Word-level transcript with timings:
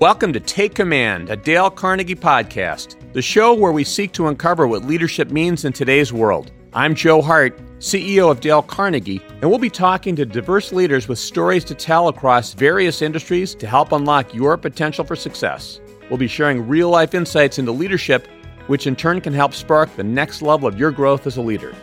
Welcome 0.00 0.32
to 0.32 0.40
Take 0.40 0.74
Command, 0.74 1.28
a 1.28 1.36
Dale 1.36 1.68
Carnegie 1.68 2.14
podcast, 2.14 3.12
the 3.12 3.20
show 3.20 3.52
where 3.52 3.70
we 3.70 3.84
seek 3.84 4.12
to 4.12 4.28
uncover 4.28 4.66
what 4.66 4.86
leadership 4.86 5.30
means 5.30 5.66
in 5.66 5.74
today's 5.74 6.10
world. 6.10 6.52
I'm 6.72 6.94
Joe 6.94 7.20
Hart, 7.20 7.60
CEO 7.80 8.30
of 8.30 8.40
Dale 8.40 8.62
Carnegie, 8.62 9.20
and 9.28 9.50
we'll 9.50 9.58
be 9.58 9.68
talking 9.68 10.16
to 10.16 10.24
diverse 10.24 10.72
leaders 10.72 11.06
with 11.06 11.18
stories 11.18 11.66
to 11.66 11.74
tell 11.74 12.08
across 12.08 12.54
various 12.54 13.02
industries 13.02 13.54
to 13.56 13.66
help 13.66 13.92
unlock 13.92 14.32
your 14.32 14.56
potential 14.56 15.04
for 15.04 15.16
success. 15.16 15.82
We'll 16.08 16.16
be 16.16 16.28
sharing 16.28 16.66
real 16.66 16.88
life 16.88 17.12
insights 17.12 17.58
into 17.58 17.72
leadership, 17.72 18.26
which 18.68 18.86
in 18.86 18.96
turn 18.96 19.20
can 19.20 19.34
help 19.34 19.52
spark 19.52 19.94
the 19.96 20.02
next 20.02 20.40
level 20.40 20.66
of 20.66 20.78
your 20.78 20.92
growth 20.92 21.26
as 21.26 21.36
a 21.36 21.42
leader. 21.42 21.76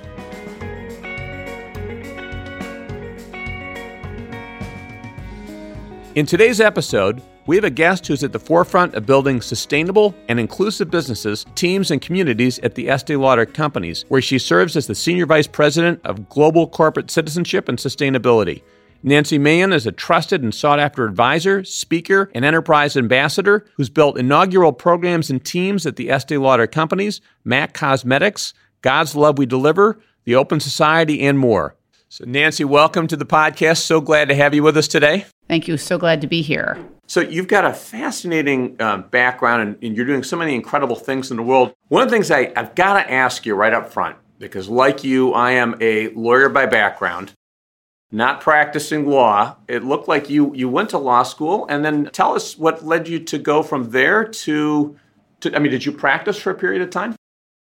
In 6.15 6.25
today's 6.25 6.60
episode, 6.60 7.21
we 7.47 7.56
have 7.56 7.64
a 7.64 7.69
guest 7.69 8.06
who's 8.06 8.24
at 8.24 8.33
the 8.33 8.39
forefront 8.39 8.93
of 8.93 9.06
building 9.06 9.42
sustainable 9.42 10.14
and 10.28 10.39
inclusive 10.39 10.92
businesses, 10.92 11.46
teams, 11.55 11.89
and 11.89 12.01
communities 12.01 12.60
at 12.60 12.75
the 12.75 12.89
Estee 12.89 13.15
Lauder 13.15 13.46
Companies, 13.46 14.04
where 14.10 14.21
she 14.21 14.38
serves 14.38 14.75
as 14.75 14.86
the 14.86 14.93
Senior 14.93 15.25
Vice 15.25 15.47
President 15.47 16.00
of 16.04 16.28
Global 16.29 16.68
Corporate 16.68 17.10
Citizenship 17.10 17.69
and 17.69 17.79
Sustainability. 17.79 18.61
Nancy 19.02 19.38
Mahon 19.38 19.71
is 19.71 19.88
a 19.88 19.91
trusted 19.91 20.43
and 20.43 20.54
sought 20.54 20.79
after 20.79 21.05
advisor, 21.05 21.64
speaker, 21.64 22.29
and 22.36 22.43
enterprise 22.43 22.97
ambassador 22.97 23.66
who's 23.75 23.89
built 23.89 24.18
inaugural 24.18 24.74
programs 24.74 25.29
and 25.29 25.43
teams 25.46 25.86
at 25.86 25.96
the 25.96 26.10
Estee 26.10 26.38
Lauder 26.38 26.68
Companies, 26.68 27.21
MAC 27.46 27.74
Cosmetics, 27.74 28.54
God's 28.82 29.16
Love 29.16 29.38
We 29.38 29.46
Deliver, 29.46 30.00
the 30.25 30.36
Open 30.36 30.60
Society, 30.60 31.21
and 31.21 31.39
more. 31.39 31.75
So, 32.09 32.25
Nancy, 32.25 32.66
welcome 32.66 33.08
to 33.08 33.16
the 33.16 33.25
podcast. 33.25 33.77
So 33.80 34.02
glad 34.02 34.30
to 34.30 34.36
have 34.36 34.53
you 34.53 34.64
with 34.64 34.75
us 34.75 34.88
today. 34.88 35.25
Thank 35.47 35.67
you. 35.67 35.77
So 35.77 35.97
glad 35.97 36.22
to 36.22 36.27
be 36.27 36.41
here. 36.41 36.77
So 37.08 37.22
you've 37.22 37.47
got 37.47 37.63
a 37.63 37.73
fascinating 37.73 38.75
uh, 38.80 38.97
background 38.97 39.61
and, 39.61 39.83
and, 39.83 39.95
you're 39.95 40.05
doing 40.05 40.23
so 40.23 40.36
many 40.36 40.53
incredible 40.53 40.97
things 40.97 41.31
in 41.31 41.38
the 41.38 41.44
world. 41.44 41.73
One 41.88 42.03
of 42.03 42.09
the 42.09 42.16
things 42.16 42.30
I, 42.30 42.52
I've 42.55 42.75
got 42.75 43.02
to 43.02 43.11
ask 43.11 43.45
you 43.45 43.55
right 43.55 43.73
up 43.73 43.94
front, 43.94 44.17
because 44.39 44.67
like 44.67 45.05
you, 45.05 45.33
I 45.33 45.52
am 45.52 45.78
a 45.80 46.09
lawyer 46.09 46.50
by 46.50 46.66
background, 46.66 47.31
not 48.11 48.41
practicing 48.41 49.08
law. 49.08 49.55
It 49.69 49.85
looked 49.85 50.09
like 50.09 50.30
you, 50.30 50.53
you 50.53 50.67
went 50.67 50.89
to 50.89 50.97
law 50.97 51.23
school 51.23 51.66
and 51.69 51.83
then 51.83 52.09
tell 52.11 52.35
us 52.35 52.58
what 52.58 52.85
led 52.85 53.08
you 53.08 53.19
to 53.19 53.38
go 53.38 53.63
from 53.63 53.91
there 53.91 54.25
to, 54.25 54.97
to 55.39 55.55
I 55.55 55.59
mean, 55.59 55.72
did 55.72 55.85
you 55.85 55.94
practice 55.94 56.38
for 56.38 56.52
a 56.52 56.55
period 56.55 56.81
of 56.81 56.89
time? 56.89 57.16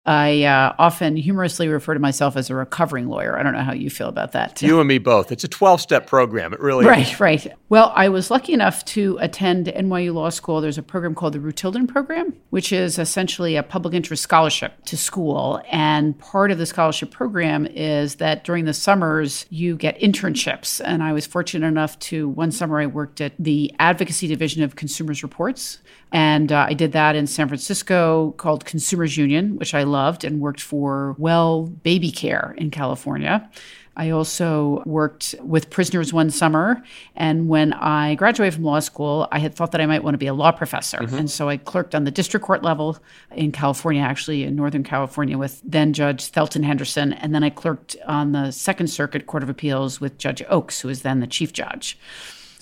I 0.06 0.44
uh, 0.44 0.74
often 0.78 1.16
humorously 1.16 1.66
refer 1.66 1.94
to 1.94 2.00
myself 2.00 2.36
as 2.36 2.48
a 2.48 2.54
recovering 2.54 3.08
lawyer. 3.08 3.36
I 3.36 3.42
don't 3.42 3.52
know 3.52 3.62
how 3.62 3.72
you 3.72 3.90
feel 3.90 4.08
about 4.08 4.32
that. 4.32 4.62
You 4.62 4.78
and 4.78 4.86
me 4.86 4.98
both. 4.98 5.32
It's 5.32 5.42
a 5.42 5.48
12 5.48 5.80
step 5.80 6.06
program. 6.06 6.52
It 6.52 6.60
really 6.60 6.86
right, 6.86 7.12
is. 7.12 7.20
Right, 7.20 7.52
Well, 7.68 7.92
I 7.94 8.08
was 8.08 8.30
lucky 8.30 8.52
enough 8.52 8.84
to 8.86 9.18
attend 9.20 9.66
NYU 9.66 10.14
Law 10.14 10.30
School. 10.30 10.60
There's 10.60 10.78
a 10.78 10.82
program 10.82 11.14
called 11.14 11.32
the 11.32 11.40
Root-Tilden 11.40 11.88
Program, 11.88 12.34
which 12.50 12.72
is 12.72 12.98
essentially 12.98 13.56
a 13.56 13.64
public 13.64 13.94
interest 13.94 14.22
scholarship 14.22 14.72
to 14.84 14.96
school. 14.96 15.60
And 15.70 16.16
part 16.18 16.52
of 16.52 16.58
the 16.58 16.66
scholarship 16.66 17.10
program 17.10 17.66
is 17.66 18.16
that 18.16 18.44
during 18.44 18.64
the 18.64 18.74
summers, 18.74 19.46
you 19.50 19.76
get 19.76 19.98
internships. 19.98 20.80
And 20.84 21.02
I 21.02 21.12
was 21.12 21.26
fortunate 21.26 21.66
enough 21.66 21.98
to, 22.00 22.28
one 22.28 22.52
summer, 22.52 22.80
I 22.80 22.86
worked 22.86 23.20
at 23.20 23.32
the 23.40 23.74
Advocacy 23.80 24.28
Division 24.28 24.62
of 24.62 24.76
Consumers 24.76 25.24
Reports. 25.24 25.78
And 26.12 26.52
uh, 26.52 26.66
I 26.68 26.74
did 26.74 26.92
that 26.92 27.16
in 27.16 27.26
San 27.26 27.48
Francisco 27.48 28.32
called 28.36 28.64
Consumers 28.64 29.16
Union, 29.16 29.56
which 29.56 29.74
I 29.74 29.82
loved, 29.96 30.24
and 30.24 30.40
worked 30.40 30.60
for 30.60 31.14
Well 31.18 31.62
Baby 31.62 32.10
Care 32.10 32.54
in 32.58 32.70
California. 32.70 33.48
I 33.96 34.10
also 34.10 34.82
worked 34.84 35.34
with 35.40 35.70
prisoners 35.70 36.12
one 36.12 36.30
summer. 36.30 36.82
And 37.14 37.48
when 37.48 37.72
I 37.72 38.14
graduated 38.14 38.54
from 38.54 38.64
law 38.64 38.80
school, 38.80 39.26
I 39.32 39.38
had 39.38 39.54
thought 39.54 39.72
that 39.72 39.80
I 39.80 39.86
might 39.86 40.04
want 40.04 40.14
to 40.14 40.18
be 40.18 40.26
a 40.26 40.34
law 40.34 40.52
professor. 40.52 40.98
Mm-hmm. 40.98 41.16
And 41.16 41.30
so 41.30 41.48
I 41.48 41.56
clerked 41.56 41.94
on 41.94 42.04
the 42.04 42.10
district 42.10 42.44
court 42.44 42.62
level 42.62 42.98
in 43.30 43.52
California, 43.52 44.02
actually 44.02 44.44
in 44.44 44.54
Northern 44.54 44.84
California, 44.84 45.38
with 45.38 45.62
then 45.64 45.94
Judge 45.94 46.30
Thelton 46.30 46.62
Henderson. 46.62 47.14
And 47.14 47.34
then 47.34 47.42
I 47.42 47.48
clerked 47.48 47.96
on 48.06 48.32
the 48.32 48.50
Second 48.50 48.88
Circuit 48.88 49.26
Court 49.26 49.42
of 49.42 49.48
Appeals 49.48 49.98
with 49.98 50.18
Judge 50.18 50.42
Oakes, 50.48 50.80
who 50.80 50.88
was 50.88 51.00
then 51.00 51.20
the 51.20 51.26
chief 51.26 51.54
judge. 51.54 51.98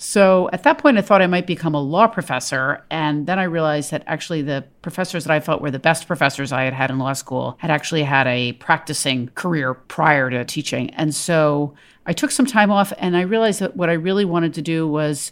So 0.05 0.51
at 0.53 0.61
that 0.63 0.77
point, 0.77 0.99
I 0.99 1.01
thought 1.01 1.23
I 1.23 1.27
might 1.27 1.47
become 1.47 1.73
a 1.73 1.81
law 1.81 2.05
professor. 2.05 2.85
And 2.91 3.25
then 3.25 3.39
I 3.39 3.43
realized 3.43 3.89
that 3.89 4.03
actually 4.05 4.43
the 4.43 4.63
professors 4.83 5.23
that 5.23 5.33
I 5.33 5.39
felt 5.39 5.63
were 5.63 5.71
the 5.71 5.79
best 5.79 6.05
professors 6.05 6.51
I 6.51 6.61
had 6.61 6.73
had 6.73 6.91
in 6.91 6.99
law 6.99 7.13
school 7.13 7.57
had 7.57 7.71
actually 7.71 8.03
had 8.03 8.27
a 8.27 8.53
practicing 8.53 9.29
career 9.29 9.73
prior 9.73 10.29
to 10.29 10.45
teaching. 10.45 10.91
And 10.91 11.13
so 11.13 11.73
I 12.05 12.13
took 12.13 12.29
some 12.29 12.45
time 12.45 12.69
off 12.69 12.93
and 12.99 13.17
I 13.17 13.21
realized 13.21 13.61
that 13.61 13.75
what 13.75 13.89
I 13.89 13.93
really 13.93 14.25
wanted 14.25 14.53
to 14.53 14.61
do 14.61 14.87
was 14.87 15.31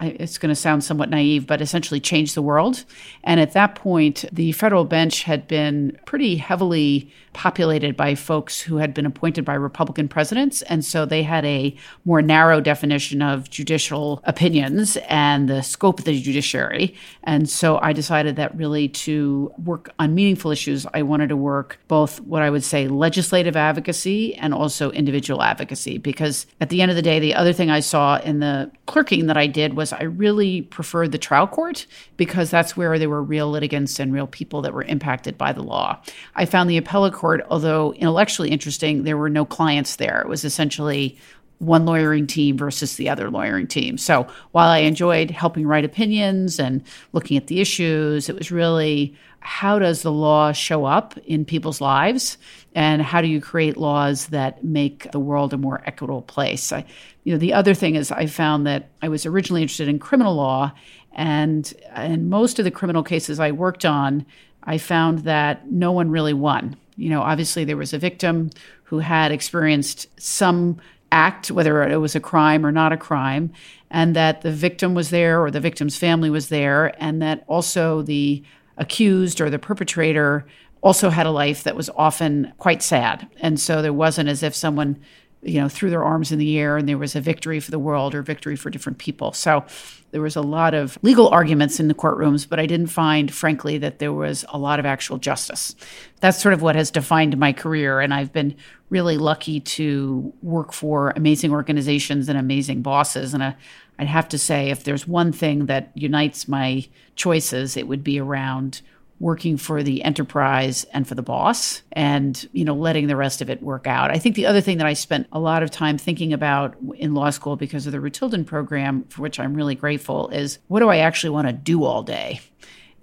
I, 0.00 0.16
it's 0.18 0.38
going 0.38 0.50
to 0.50 0.54
sound 0.54 0.84
somewhat 0.84 1.10
naive, 1.10 1.46
but 1.46 1.60
essentially 1.60 2.00
change 2.00 2.34
the 2.34 2.42
world. 2.42 2.84
And 3.22 3.40
at 3.40 3.52
that 3.52 3.74
point, 3.74 4.24
the 4.32 4.52
federal 4.52 4.84
bench 4.84 5.22
had 5.22 5.46
been 5.48 5.98
pretty 6.04 6.36
heavily 6.36 7.12
populated 7.34 7.96
by 7.96 8.14
folks 8.14 8.60
who 8.60 8.76
had 8.76 8.94
been 8.94 9.04
appointed 9.04 9.44
by 9.44 9.54
Republican 9.54 10.08
presidents. 10.08 10.62
And 10.62 10.84
so 10.84 11.04
they 11.04 11.22
had 11.22 11.44
a 11.44 11.76
more 12.04 12.22
narrow 12.22 12.60
definition 12.60 13.20
of 13.20 13.50
judicial 13.50 14.20
opinions 14.24 14.96
and 15.08 15.48
the 15.48 15.62
scope 15.62 15.98
of 15.98 16.04
the 16.06 16.18
judiciary. 16.18 16.94
And 17.24 17.48
so 17.48 17.78
I 17.78 17.92
decided 17.92 18.36
that 18.36 18.56
really 18.56 18.88
to 18.88 19.52
work 19.62 19.92
on 19.98 20.14
meaningful 20.14 20.52
issues, 20.52 20.86
I 20.94 21.02
wanted 21.02 21.28
to 21.28 21.36
work 21.36 21.78
both 21.88 22.20
what 22.20 22.42
I 22.42 22.50
would 22.50 22.64
say 22.64 22.88
legislative 22.88 23.56
advocacy 23.56 24.34
and 24.36 24.54
also 24.54 24.90
individual 24.92 25.42
advocacy. 25.42 25.98
Because 25.98 26.46
at 26.60 26.70
the 26.70 26.80
end 26.80 26.90
of 26.90 26.96
the 26.96 27.02
day, 27.02 27.18
the 27.18 27.34
other 27.34 27.52
thing 27.52 27.68
I 27.68 27.80
saw 27.80 28.18
in 28.20 28.38
the 28.38 28.70
clerking 28.86 29.26
that 29.26 29.36
I 29.36 29.48
did 29.48 29.74
was 29.74 29.83
was 29.84 29.92
I 29.92 30.04
really 30.04 30.62
preferred 30.62 31.12
the 31.12 31.18
trial 31.18 31.46
court 31.46 31.86
because 32.16 32.50
that's 32.50 32.74
where 32.74 32.98
there 32.98 33.10
were 33.10 33.22
real 33.22 33.50
litigants 33.50 34.00
and 34.00 34.14
real 34.14 34.26
people 34.26 34.62
that 34.62 34.72
were 34.72 34.82
impacted 34.84 35.36
by 35.36 35.52
the 35.52 35.62
law. 35.62 36.00
I 36.34 36.46
found 36.46 36.70
the 36.70 36.78
appellate 36.78 37.12
court, 37.12 37.44
although 37.50 37.92
intellectually 37.94 38.50
interesting, 38.50 39.04
there 39.04 39.18
were 39.18 39.28
no 39.28 39.44
clients 39.44 39.96
there. 39.96 40.22
It 40.22 40.28
was 40.28 40.42
essentially 40.42 41.18
one 41.58 41.84
lawyering 41.84 42.26
team 42.26 42.56
versus 42.56 42.96
the 42.96 43.10
other 43.10 43.30
lawyering 43.30 43.66
team. 43.66 43.98
So 43.98 44.26
while 44.52 44.70
I 44.70 44.78
enjoyed 44.78 45.30
helping 45.30 45.66
write 45.66 45.84
opinions 45.84 46.58
and 46.58 46.82
looking 47.12 47.36
at 47.36 47.48
the 47.48 47.60
issues, 47.60 48.28
it 48.30 48.36
was 48.36 48.50
really 48.50 49.14
how 49.40 49.78
does 49.78 50.00
the 50.00 50.12
law 50.12 50.52
show 50.52 50.86
up 50.86 51.18
in 51.26 51.44
people's 51.44 51.80
lives 51.80 52.38
and 52.74 53.02
how 53.02 53.20
do 53.20 53.28
you 53.28 53.40
create 53.40 53.76
laws 53.76 54.26
that 54.26 54.64
make 54.64 55.10
the 55.12 55.20
world 55.20 55.52
a 55.52 55.58
more 55.58 55.82
equitable 55.86 56.22
place? 56.22 56.72
I, 56.72 56.84
you 57.24 57.32
know 57.32 57.38
the 57.38 57.52
other 57.52 57.74
thing 57.74 57.96
is 57.96 58.12
i 58.12 58.26
found 58.26 58.66
that 58.66 58.90
i 59.02 59.08
was 59.08 59.26
originally 59.26 59.62
interested 59.62 59.88
in 59.88 59.98
criminal 59.98 60.34
law 60.34 60.72
and 61.12 61.72
in 61.96 62.28
most 62.28 62.58
of 62.58 62.64
the 62.64 62.70
criminal 62.70 63.02
cases 63.02 63.40
i 63.40 63.50
worked 63.50 63.84
on 63.84 64.24
i 64.62 64.78
found 64.78 65.20
that 65.20 65.70
no 65.70 65.90
one 65.90 66.10
really 66.10 66.34
won. 66.34 66.76
You 66.96 67.10
know 67.10 67.22
obviously 67.22 67.64
there 67.64 67.76
was 67.76 67.92
a 67.92 67.98
victim 67.98 68.50
who 68.84 69.00
had 69.00 69.32
experienced 69.32 70.06
some 70.20 70.78
act 71.10 71.50
whether 71.50 71.82
it 71.82 71.96
was 71.96 72.14
a 72.14 72.20
crime 72.20 72.64
or 72.64 72.70
not 72.70 72.92
a 72.92 72.96
crime 72.96 73.52
and 73.90 74.14
that 74.16 74.42
the 74.42 74.52
victim 74.52 74.94
was 74.94 75.10
there 75.10 75.40
or 75.40 75.50
the 75.50 75.60
victim's 75.60 75.96
family 75.96 76.30
was 76.30 76.48
there 76.48 76.94
and 77.02 77.22
that 77.22 77.44
also 77.46 78.02
the 78.02 78.42
accused 78.76 79.40
or 79.40 79.48
the 79.48 79.58
perpetrator 79.58 80.44
also 80.84 81.08
had 81.08 81.24
a 81.24 81.30
life 81.30 81.64
that 81.64 81.74
was 81.74 81.88
often 81.96 82.52
quite 82.58 82.82
sad. 82.82 83.26
And 83.40 83.58
so 83.58 83.80
there 83.80 83.92
wasn't 83.92 84.28
as 84.28 84.42
if 84.42 84.54
someone, 84.54 84.98
you 85.42 85.58
know, 85.58 85.68
threw 85.68 85.88
their 85.88 86.04
arms 86.04 86.30
in 86.30 86.38
the 86.38 86.58
air 86.58 86.76
and 86.76 86.86
there 86.86 86.98
was 86.98 87.16
a 87.16 87.22
victory 87.22 87.58
for 87.58 87.70
the 87.70 87.78
world 87.78 88.14
or 88.14 88.20
victory 88.20 88.54
for 88.54 88.68
different 88.68 88.98
people. 88.98 89.32
So 89.32 89.64
there 90.10 90.20
was 90.20 90.36
a 90.36 90.42
lot 90.42 90.74
of 90.74 90.98
legal 91.00 91.28
arguments 91.28 91.80
in 91.80 91.88
the 91.88 91.94
courtrooms, 91.94 92.46
but 92.46 92.60
I 92.60 92.66
didn't 92.66 92.88
find, 92.88 93.32
frankly, 93.32 93.78
that 93.78 93.98
there 93.98 94.12
was 94.12 94.44
a 94.50 94.58
lot 94.58 94.78
of 94.78 94.84
actual 94.84 95.16
justice. 95.16 95.74
That's 96.20 96.40
sort 96.40 96.52
of 96.52 96.60
what 96.60 96.76
has 96.76 96.90
defined 96.90 97.36
my 97.38 97.54
career. 97.54 98.00
And 98.00 98.12
I've 98.12 98.32
been 98.32 98.54
really 98.90 99.16
lucky 99.16 99.60
to 99.60 100.34
work 100.42 100.74
for 100.74 101.14
amazing 101.16 101.50
organizations 101.50 102.28
and 102.28 102.38
amazing 102.38 102.82
bosses. 102.82 103.32
And 103.32 103.42
a, 103.42 103.56
I'd 103.98 104.06
have 104.06 104.28
to 104.28 104.38
say, 104.38 104.68
if 104.68 104.84
there's 104.84 105.08
one 105.08 105.32
thing 105.32 105.66
that 105.66 105.92
unites 105.94 106.46
my 106.46 106.86
choices, 107.16 107.74
it 107.76 107.88
would 107.88 108.04
be 108.04 108.20
around 108.20 108.82
working 109.20 109.56
for 109.56 109.82
the 109.82 110.02
enterprise 110.02 110.84
and 110.92 111.06
for 111.06 111.14
the 111.14 111.22
boss 111.22 111.82
and 111.92 112.48
you 112.52 112.64
know 112.64 112.74
letting 112.74 113.06
the 113.06 113.16
rest 113.16 113.40
of 113.40 113.48
it 113.48 113.62
work 113.62 113.86
out 113.86 114.10
i 114.10 114.18
think 114.18 114.34
the 114.34 114.46
other 114.46 114.60
thing 114.60 114.78
that 114.78 114.86
i 114.86 114.92
spent 114.92 115.26
a 115.32 115.38
lot 115.38 115.62
of 115.62 115.70
time 115.70 115.96
thinking 115.96 116.32
about 116.32 116.76
in 116.96 117.14
law 117.14 117.30
school 117.30 117.56
because 117.56 117.86
of 117.86 117.92
the 117.92 118.00
Root-Tilden 118.00 118.44
program 118.44 119.04
for 119.04 119.22
which 119.22 119.38
i'm 119.38 119.54
really 119.54 119.74
grateful 119.74 120.28
is 120.30 120.58
what 120.68 120.80
do 120.80 120.88
i 120.88 120.98
actually 120.98 121.30
want 121.30 121.46
to 121.46 121.52
do 121.52 121.84
all 121.84 122.02
day 122.02 122.40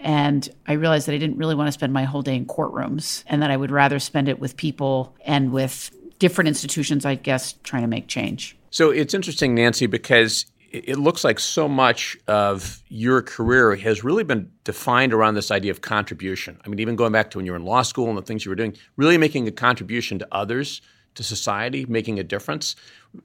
and 0.03 0.49
I 0.65 0.73
realized 0.73 1.07
that 1.07 1.13
I 1.13 1.17
didn't 1.17 1.37
really 1.37 1.55
want 1.55 1.67
to 1.67 1.71
spend 1.71 1.93
my 1.93 2.03
whole 2.05 2.21
day 2.21 2.35
in 2.35 2.45
courtrooms 2.45 3.23
and 3.27 3.41
that 3.41 3.51
I 3.51 3.57
would 3.57 3.71
rather 3.71 3.99
spend 3.99 4.29
it 4.29 4.39
with 4.39 4.57
people 4.57 5.15
and 5.25 5.51
with 5.51 5.91
different 6.19 6.47
institutions, 6.47 7.05
I 7.05 7.15
guess, 7.15 7.53
trying 7.63 7.83
to 7.83 7.87
make 7.87 8.07
change. 8.07 8.57
So 8.71 8.89
it's 8.89 9.13
interesting, 9.13 9.53
Nancy, 9.53 9.85
because 9.85 10.45
it 10.71 10.97
looks 10.97 11.23
like 11.23 11.39
so 11.39 11.67
much 11.67 12.17
of 12.27 12.81
your 12.87 13.21
career 13.21 13.75
has 13.75 14.03
really 14.03 14.23
been 14.23 14.49
defined 14.63 15.13
around 15.13 15.35
this 15.35 15.51
idea 15.51 15.71
of 15.71 15.81
contribution. 15.81 16.59
I 16.65 16.69
mean, 16.69 16.79
even 16.79 16.95
going 16.95 17.11
back 17.11 17.29
to 17.31 17.37
when 17.37 17.45
you 17.45 17.51
were 17.51 17.57
in 17.57 17.65
law 17.65 17.81
school 17.81 18.07
and 18.07 18.17
the 18.17 18.21
things 18.21 18.45
you 18.45 18.49
were 18.49 18.55
doing, 18.55 18.75
really 18.95 19.17
making 19.17 19.47
a 19.47 19.51
contribution 19.51 20.17
to 20.19 20.27
others, 20.31 20.81
to 21.15 21.23
society, 21.23 21.85
making 21.87 22.19
a 22.19 22.23
difference. 22.23 22.75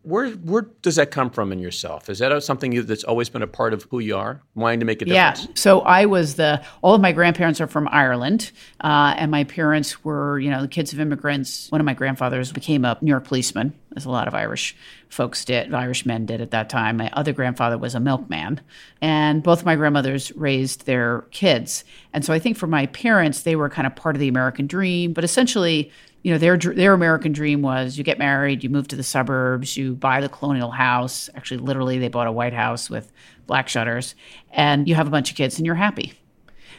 Where 0.02 0.30
where 0.30 0.62
does 0.82 0.96
that 0.96 1.12
come 1.12 1.30
from 1.30 1.52
in 1.52 1.60
yourself? 1.60 2.10
Is 2.10 2.18
that 2.18 2.42
something 2.42 2.84
that's 2.86 3.04
always 3.04 3.28
been 3.28 3.42
a 3.42 3.46
part 3.46 3.72
of 3.72 3.84
who 3.84 4.00
you 4.00 4.16
are, 4.16 4.42
wanting 4.56 4.80
to 4.80 4.86
make 4.86 5.00
a 5.00 5.04
difference? 5.04 5.44
Yeah. 5.44 5.52
So 5.54 5.80
I 5.82 6.06
was 6.06 6.34
the. 6.34 6.60
All 6.82 6.94
of 6.94 7.00
my 7.00 7.12
grandparents 7.12 7.60
are 7.60 7.68
from 7.68 7.88
Ireland, 7.92 8.50
uh, 8.80 9.14
and 9.16 9.30
my 9.30 9.44
parents 9.44 10.04
were, 10.04 10.40
you 10.40 10.50
know, 10.50 10.60
the 10.60 10.68
kids 10.68 10.92
of 10.92 10.98
immigrants. 10.98 11.70
One 11.70 11.80
of 11.80 11.84
my 11.84 11.94
grandfathers 11.94 12.50
became 12.50 12.84
a 12.84 12.98
New 13.00 13.10
York 13.10 13.24
policeman, 13.26 13.74
as 13.94 14.04
a 14.04 14.10
lot 14.10 14.26
of 14.26 14.34
Irish 14.34 14.76
folks 15.08 15.44
did, 15.44 15.72
Irish 15.72 16.04
men 16.04 16.26
did 16.26 16.40
at 16.40 16.50
that 16.50 16.68
time. 16.68 16.96
My 16.96 17.10
other 17.12 17.32
grandfather 17.32 17.78
was 17.78 17.94
a 17.94 18.00
milkman, 18.00 18.60
and 19.00 19.42
both 19.42 19.64
my 19.64 19.76
grandmothers 19.76 20.32
raised 20.32 20.86
their 20.86 21.22
kids. 21.30 21.84
And 22.12 22.24
so 22.24 22.32
I 22.32 22.40
think 22.40 22.56
for 22.56 22.66
my 22.66 22.86
parents, 22.86 23.42
they 23.42 23.54
were 23.54 23.70
kind 23.70 23.86
of 23.86 23.94
part 23.94 24.16
of 24.16 24.20
the 24.20 24.28
American 24.28 24.66
dream, 24.66 25.12
but 25.12 25.22
essentially 25.22 25.92
you 26.26 26.32
know 26.32 26.38
their 26.38 26.56
their 26.56 26.92
American 26.92 27.30
dream 27.30 27.62
was 27.62 27.96
you 27.96 28.02
get 28.02 28.18
married, 28.18 28.64
you 28.64 28.68
move 28.68 28.88
to 28.88 28.96
the 28.96 29.04
suburbs, 29.04 29.76
you 29.76 29.94
buy 29.94 30.20
the 30.20 30.28
colonial 30.28 30.72
house. 30.72 31.30
Actually, 31.36 31.58
literally, 31.58 31.98
they 31.98 32.08
bought 32.08 32.26
a 32.26 32.32
white 32.32 32.52
house 32.52 32.90
with 32.90 33.12
black 33.46 33.68
shutters, 33.68 34.16
and 34.50 34.88
you 34.88 34.96
have 34.96 35.06
a 35.06 35.10
bunch 35.10 35.30
of 35.30 35.36
kids, 35.36 35.56
and 35.56 35.64
you're 35.64 35.76
happy. 35.76 36.14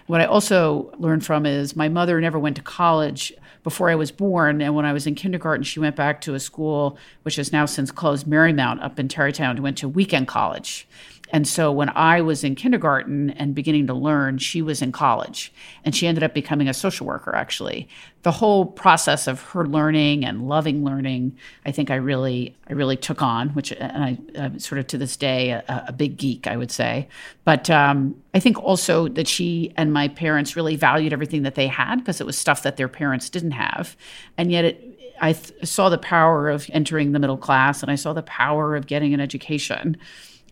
What 0.07 0.19
I 0.19 0.25
also 0.25 0.93
learned 0.97 1.25
from 1.25 1.45
is 1.45 1.77
my 1.77 1.87
mother 1.87 2.19
never 2.19 2.37
went 2.37 2.57
to 2.57 2.61
college 2.61 3.31
before 3.63 3.89
I 3.89 3.95
was 3.95 4.11
born, 4.11 4.61
and 4.61 4.75
when 4.75 4.83
I 4.83 4.91
was 4.91 5.07
in 5.07 5.15
kindergarten, 5.15 5.63
she 5.63 5.79
went 5.79 5.95
back 5.95 6.19
to 6.21 6.33
a 6.33 6.41
school 6.41 6.97
which 7.23 7.37
has 7.37 7.53
now 7.53 7.65
since 7.65 7.89
closed, 7.89 8.27
Marymount, 8.27 8.83
up 8.83 8.99
in 8.99 9.07
Tarrytown, 9.07 9.61
went 9.61 9.77
to 9.77 9.87
weekend 9.87 10.27
college. 10.27 10.89
And 11.29 11.47
so 11.47 11.71
when 11.71 11.89
I 11.89 12.21
was 12.21 12.43
in 12.43 12.55
kindergarten 12.55 13.31
and 13.31 13.53
beginning 13.53 13.87
to 13.87 13.93
learn, 13.93 14.37
she 14.37 14.61
was 14.61 14.81
in 14.81 14.91
college 14.91 15.51
and 15.83 15.93
she 15.95 16.07
ended 16.07 16.23
up 16.23 16.33
becoming 16.33 16.69
a 16.69 16.73
social 16.73 17.05
worker, 17.05 17.35
actually. 17.35 17.89
The 18.23 18.31
whole 18.31 18.65
process 18.65 19.27
of 19.27 19.41
her 19.41 19.65
learning 19.65 20.25
and 20.25 20.47
loving 20.47 20.83
learning, 20.83 21.37
I 21.65 21.71
think 21.71 21.91
I 21.91 21.95
really, 21.95 22.55
I 22.69 22.73
really 22.73 22.95
took 22.95 23.21
on, 23.21 23.49
which, 23.49 23.71
and 23.73 24.03
I, 24.03 24.17
I'm 24.39 24.59
sort 24.59 24.79
of 24.79 24.87
to 24.87 24.97
this 24.97 25.17
day, 25.17 25.51
a, 25.51 25.85
a 25.87 25.91
big 25.91 26.17
geek, 26.17 26.47
I 26.47 26.55
would 26.55 26.71
say. 26.71 27.09
But 27.43 27.69
um, 27.69 28.21
I 28.33 28.39
think 28.39 28.61
also 28.63 29.07
that 29.09 29.27
she 29.27 29.73
and 29.75 29.91
my 29.91 30.07
parents 30.07 30.55
really 30.55 30.75
valued 30.75 31.13
everything 31.13 31.43
that 31.43 31.55
they 31.55 31.67
had 31.67 31.97
because 31.97 32.21
it 32.21 32.25
was 32.25 32.37
stuff 32.37 32.63
that 32.63 32.77
their 32.77 32.89
parents 32.89 33.29
didn't 33.29 33.51
have. 33.51 33.97
And 34.37 34.51
yet 34.51 34.65
it, 34.65 34.97
I 35.19 35.33
th- 35.33 35.67
saw 35.67 35.89
the 35.89 35.97
power 35.97 36.49
of 36.49 36.69
entering 36.71 37.11
the 37.11 37.19
middle 37.19 37.37
class 37.37 37.81
and 37.81 37.91
I 37.91 37.95
saw 37.95 38.13
the 38.13 38.23
power 38.23 38.75
of 38.75 38.87
getting 38.87 39.13
an 39.13 39.19
education. 39.19 39.97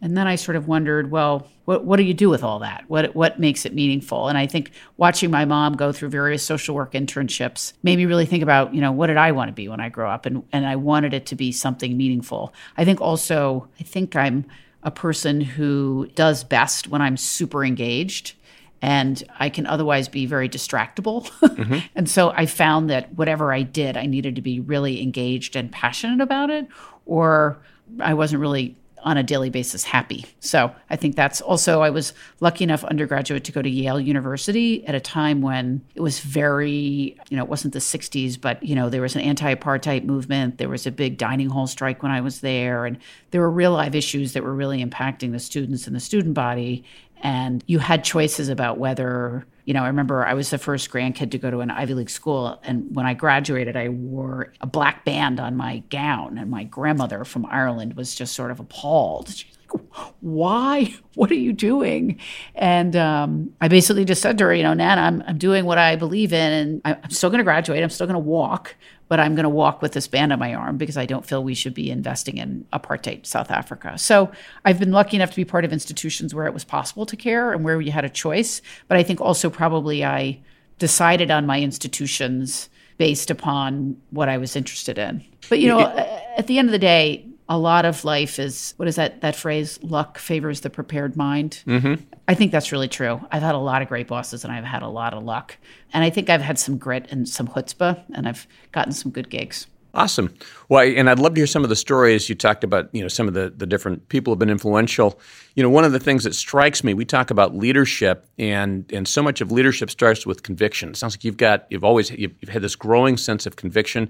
And 0.02 0.18
then 0.18 0.28
I 0.28 0.36
sort 0.36 0.56
of 0.56 0.68
wondered, 0.68 1.10
well, 1.10 1.48
what, 1.66 1.86
what 1.86 1.98
do 1.98 2.04
you 2.04 2.14
do 2.14 2.30
with 2.30 2.44
all 2.44 2.60
that? 2.60 2.84
What, 2.88 3.16
what 3.16 3.40
makes 3.40 3.66
it 3.66 3.74
meaningful? 3.74 4.28
And 4.28 4.38
I 4.38 4.46
think 4.46 4.72
watching 4.98 5.32
my 5.32 5.46
mom 5.46 5.76
go 5.76 5.92
through 5.92 6.10
various 6.10 6.44
social 6.44 6.76
work 6.76 6.94
internships 6.94 7.74
made 7.82 7.98
me 7.98 8.06
really 8.06 8.26
think 8.26 8.44
about, 8.44 8.74
you 8.74 8.82
know, 8.82 8.92
what 8.92 9.08
did 9.08 9.18
I 9.18 9.32
want 9.32 9.50
to 9.50 9.54
be 9.54 9.68
when 9.68 9.80
I 9.80 9.90
grow 9.90 10.10
up? 10.10 10.26
And, 10.26 10.44
and 10.52 10.66
I 10.66 10.76
wanted 10.76 11.14
it 11.14 11.26
to 11.28 11.36
be 11.36 11.52
something 11.52 11.98
meaningful. 11.98 12.54
I 12.78 12.86
think 12.86 13.02
also, 13.02 13.68
I 13.80 13.84
think 13.84 14.16
I'm 14.16 14.46
a 14.84 14.92
person 14.92 15.42
who 15.42 16.08
does 16.14 16.44
best 16.44 16.88
when 16.88 17.02
I'm 17.02 17.18
super 17.18 17.66
engaged 17.66 18.34
and 18.82 19.24
I 19.40 19.50
can 19.50 19.66
otherwise 19.66 20.08
be 20.08 20.28
very 20.28 20.48
distractible. 20.48 21.28
Mm-hmm. 21.42 21.80
and 21.96 22.08
so 22.08 22.30
I 22.30 22.46
found 22.46 22.90
that 22.92 23.14
whatever 23.16 23.52
I 23.52 23.64
did, 23.64 23.98
I 23.98 24.06
needed 24.06 24.36
to 24.36 24.42
be 24.42 24.60
really 24.60 25.02
engaged 25.02 25.56
and 25.56 25.72
passionate 25.72 26.22
about 26.22 26.52
it, 26.52 26.68
or 27.08 27.58
I 28.00 28.14
wasn't 28.14 28.42
really 28.42 28.76
on 29.06 29.18
a 29.18 29.24
daily 29.24 29.52
basis 29.52 29.84
happy. 29.84 30.26
So 30.40 30.74
I 30.90 30.96
think 30.96 31.16
that's 31.16 31.40
also, 31.40 31.82
I 31.82 31.92
was 31.92 32.12
lucky 32.40 32.64
enough 32.64 32.84
undergraduate 32.84 33.44
to 33.44 33.52
go 33.52 33.62
to 33.62 33.70
Yale 33.70 34.00
University 34.00 34.86
at 34.88 34.96
a 34.96 35.00
time 35.00 35.42
when 35.42 35.86
it 35.94 36.02
was 36.02 36.20
very, 36.20 37.16
you 37.30 37.38
know, 37.38 37.44
it 37.44 37.50
wasn't 37.50 37.74
the 37.74 37.80
60s, 37.80 38.42
but, 38.42 38.62
you 38.64 38.74
know, 38.74 38.90
there 38.90 39.04
was 39.04 39.16
an 39.16 39.22
anti 39.22 39.54
apartheid 39.54 40.06
movement. 40.06 40.58
There 40.58 40.70
was 40.70 40.88
a 40.88 40.92
big 40.92 41.20
dining 41.20 41.50
hall 41.50 41.68
strike 41.68 42.02
when 42.02 42.12
I 42.12 42.22
was 42.22 42.42
there. 42.42 42.88
And 42.88 42.98
there 43.36 43.42
were 43.42 43.52
real 43.52 43.74
live 43.74 43.96
issues 43.96 44.32
that 44.32 44.44
were 44.46 44.56
really 44.56 44.82
impacting 44.82 45.34
the 45.34 45.40
students 45.40 45.88
and 45.88 45.94
the 45.94 46.00
student 46.00 46.34
body. 46.34 46.86
And 47.22 47.62
you 47.68 47.80
had 47.80 48.06
choices 48.06 48.48
about 48.48 48.78
whether 48.78 49.46
you 49.66 49.74
know, 49.74 49.84
I 49.84 49.88
remember 49.88 50.26
I 50.26 50.36
was 50.36 50.52
the 50.52 50.58
first 50.58 50.90
grandkid 50.90 51.32
to 51.32 51.38
go 51.38 51.52
to 51.52 51.60
an 51.60 51.72
Ivy 51.72 51.96
League 51.96 52.10
school. 52.10 52.62
And 52.64 52.96
when 52.96 53.06
I 53.06 53.14
graduated, 53.14 53.76
I 53.76 53.90
wore 53.90 54.54
a 54.62 54.68
black 54.68 55.04
band 55.04 55.40
on 55.40 55.58
my 55.58 55.80
gown. 55.90 56.38
And 56.38 56.50
my 56.50 56.64
grandmother 56.64 57.26
from 57.26 57.46
Ireland 57.48 57.96
was 57.96 58.16
just 58.16 58.36
sort 58.36 58.52
of 58.52 58.60
appalled. 58.60 59.30
She's 59.30 59.58
like, 59.70 59.82
why? 60.22 60.94
What 61.16 61.32
are 61.32 61.36
you 61.36 61.52
doing? 61.52 62.20
And 62.54 62.96
um, 62.96 63.54
I 63.60 63.68
basically 63.68 64.06
just 64.06 64.22
said 64.22 64.38
to 64.38 64.46
her, 64.46 64.54
you 64.54 64.62
know, 64.62 64.76
Nana, 64.76 65.02
I'm, 65.02 65.24
I'm 65.26 65.38
doing 65.40 65.66
what 65.66 65.80
I 65.80 65.96
believe 65.96 66.32
in. 66.32 66.82
And 66.86 67.00
I'm 67.04 67.10
still 67.10 67.32
going 67.32 67.40
to 67.40 67.44
graduate. 67.44 67.82
I'm 67.82 67.90
still 67.90 68.06
going 68.06 68.14
to 68.14 68.20
walk 68.20 68.76
but 69.08 69.20
I'm 69.20 69.36
going 69.36 69.44
to 69.44 69.50
walk 69.50 69.82
with 69.82 69.94
this 69.94 70.08
band 70.08 70.34
on 70.34 70.40
my 70.40 70.54
arm 70.54 70.78
because 70.78 70.98
I 70.98 71.06
don't 71.06 71.26
feel 71.26 71.44
we 71.44 71.54
should 71.54 71.74
be 71.74 71.92
investing 71.92 72.38
in 72.38 72.66
apartheid 72.74 73.26
South 73.26 73.52
Africa. 73.52 73.98
So 73.98 74.32
I've 74.64 74.80
been 74.80 74.92
lucky 74.92 75.16
enough 75.16 75.30
to 75.32 75.36
be 75.36 75.46
part 75.46 75.66
of 75.66 75.72
institutions 75.72 76.34
where 76.34 76.46
it 76.48 76.54
was 76.54 76.64
possible 76.64 77.06
to 77.06 77.16
care 77.16 77.52
and 77.52 77.64
where 77.64 77.80
you 77.80 77.92
had 77.92 78.06
a 78.06 78.10
choice. 78.10 78.62
But 78.88 78.98
I 78.98 79.04
think 79.04 79.22
also 79.22 79.50
probably 79.50 80.04
I 80.04 80.40
decided 80.80 81.32
on 81.32 81.46
my 81.46 81.62
institutions 81.62 82.70
based 82.98 83.30
upon 83.30 83.98
what 84.10 84.30
I 84.30 84.38
was 84.38 84.56
interested 84.56 84.98
in. 84.98 85.24
But 85.50 85.60
you 85.60 85.68
know, 85.68 85.82
at 85.82 86.48
the 86.48 86.58
end 86.58 86.70
of 86.70 86.72
the 86.72 86.80
day, 86.80 87.26
a 87.48 87.58
lot 87.58 87.86
of 87.86 88.04
life 88.04 88.40
is 88.40 88.74
what 88.78 88.88
is 88.88 88.96
that 88.96 89.22
that 89.22 89.36
phrase? 89.36 89.80
Luck 89.84 90.18
favors 90.18 90.62
the 90.62 90.70
prepared 90.70 91.16
mind. 91.16 91.64
Mm-hmm. 91.68 92.04
i 92.28 92.34
think 92.34 92.52
that's 92.52 92.72
really 92.72 92.88
true. 92.88 93.22
I've 93.32 93.44
had 93.44 93.56
a 93.56 93.60
lot 93.60 93.82
of 93.82 93.88
great 93.88 94.08
bosses 94.08 94.44
and 94.44 94.52
i've 94.52 94.64
had 94.64 94.82
a 94.82 94.88
lot 94.88 95.14
of 95.14 95.24
luck. 95.24 95.58
And 95.94 96.04
i 96.04 96.10
think 96.10 96.30
i've 96.30 96.42
had 96.42 96.58
some 96.58 96.78
grit 96.78 97.08
and 97.12 97.28
some 97.30 97.48
chutzpah 97.48 98.02
and 98.14 98.28
i've 98.28 98.48
gotten 98.72 98.94
some 98.94 99.12
good 99.12 99.30
gigs. 99.30 99.68
Awesome. 99.94 100.34
Well 100.70 100.84
and 100.84 101.10
i'd 101.10 101.20
love 101.20 101.36
to 101.36 101.40
hear 101.40 101.48
some 101.48 101.64
of 101.64 101.70
the 101.70 101.76
stories. 101.76 102.28
You 102.30 102.36
talked 102.36 102.64
about 102.64 102.90
you 102.94 103.04
know 103.04 103.08
some 103.08 103.28
of 103.28 103.36
the, 103.36 103.54
the 103.56 103.68
different 103.68 104.10
people 104.10 104.34
have 104.34 104.40
been 104.40 104.50
influential. 104.50 105.20
You 105.54 105.62
know 105.62 105.70
one 105.70 105.84
of 105.84 105.92
the 105.92 106.00
things 106.00 106.24
that 106.24 106.34
strikes 106.34 106.84
me 106.84 106.96
we 106.96 107.06
talk 107.06 107.30
about 107.30 107.56
leadership 107.56 108.28
and 108.40 108.92
and 108.92 109.08
so 109.08 109.22
much 109.22 109.40
of 109.40 109.52
leadership 109.52 109.92
starts 109.92 110.26
with 110.26 110.42
conviction. 110.42 110.90
It 110.90 110.98
sounds 110.98 111.16
like 111.16 111.24
you've 111.24 111.38
got 111.38 111.68
you've 111.70 111.84
always 111.84 112.10
you've, 112.10 112.34
you've 112.42 112.50
had 112.50 112.64
this 112.64 112.76
growing 112.76 113.18
sense 113.18 113.46
of 113.46 113.56
conviction 113.56 114.10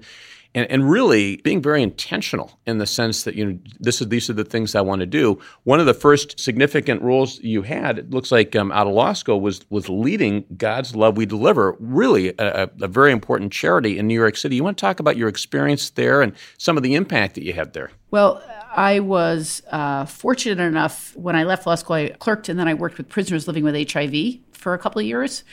and, 0.56 0.68
and 0.70 0.90
really 0.90 1.36
being 1.36 1.60
very 1.60 1.82
intentional 1.82 2.58
in 2.66 2.78
the 2.78 2.86
sense 2.86 3.24
that 3.24 3.34
you 3.36 3.44
know 3.44 3.58
this 3.78 4.00
is 4.00 4.08
these 4.08 4.28
are 4.28 4.32
the 4.32 4.44
things 4.44 4.74
I 4.74 4.80
want 4.80 5.00
to 5.00 5.06
do. 5.06 5.38
One 5.64 5.78
of 5.78 5.86
the 5.86 5.94
first 5.94 6.40
significant 6.40 7.02
roles 7.02 7.38
you 7.40 7.62
had, 7.62 7.98
it 7.98 8.10
looks 8.10 8.32
like 8.32 8.56
um, 8.56 8.72
out 8.72 8.86
of 8.86 8.94
law 8.94 9.12
school, 9.12 9.40
was 9.40 9.60
was 9.70 9.88
leading 9.88 10.46
God's 10.56 10.96
Love 10.96 11.16
We 11.16 11.26
Deliver, 11.26 11.76
really 11.78 12.30
a, 12.38 12.70
a 12.80 12.88
very 12.88 13.12
important 13.12 13.52
charity 13.52 13.98
in 13.98 14.08
New 14.08 14.14
York 14.14 14.36
City. 14.36 14.56
You 14.56 14.64
want 14.64 14.78
to 14.78 14.80
talk 14.80 14.98
about 14.98 15.16
your 15.16 15.28
experience 15.28 15.90
there 15.90 16.22
and 16.22 16.32
some 16.56 16.76
of 16.76 16.82
the 16.82 16.94
impact 16.94 17.34
that 17.34 17.44
you 17.44 17.52
had 17.52 17.74
there? 17.74 17.90
Well, 18.10 18.42
I 18.74 19.00
was 19.00 19.62
uh, 19.70 20.06
fortunate 20.06 20.62
enough 20.62 21.14
when 21.16 21.36
I 21.36 21.44
left 21.44 21.66
law 21.66 21.74
school, 21.74 21.96
I 21.96 22.08
clerked 22.08 22.48
and 22.48 22.58
then 22.58 22.66
I 22.66 22.74
worked 22.74 22.96
with 22.96 23.10
prisoners 23.10 23.46
living 23.46 23.64
with 23.64 23.92
HIV 23.92 24.38
for 24.52 24.72
a 24.72 24.78
couple 24.78 25.00
of 25.00 25.06
years 25.06 25.44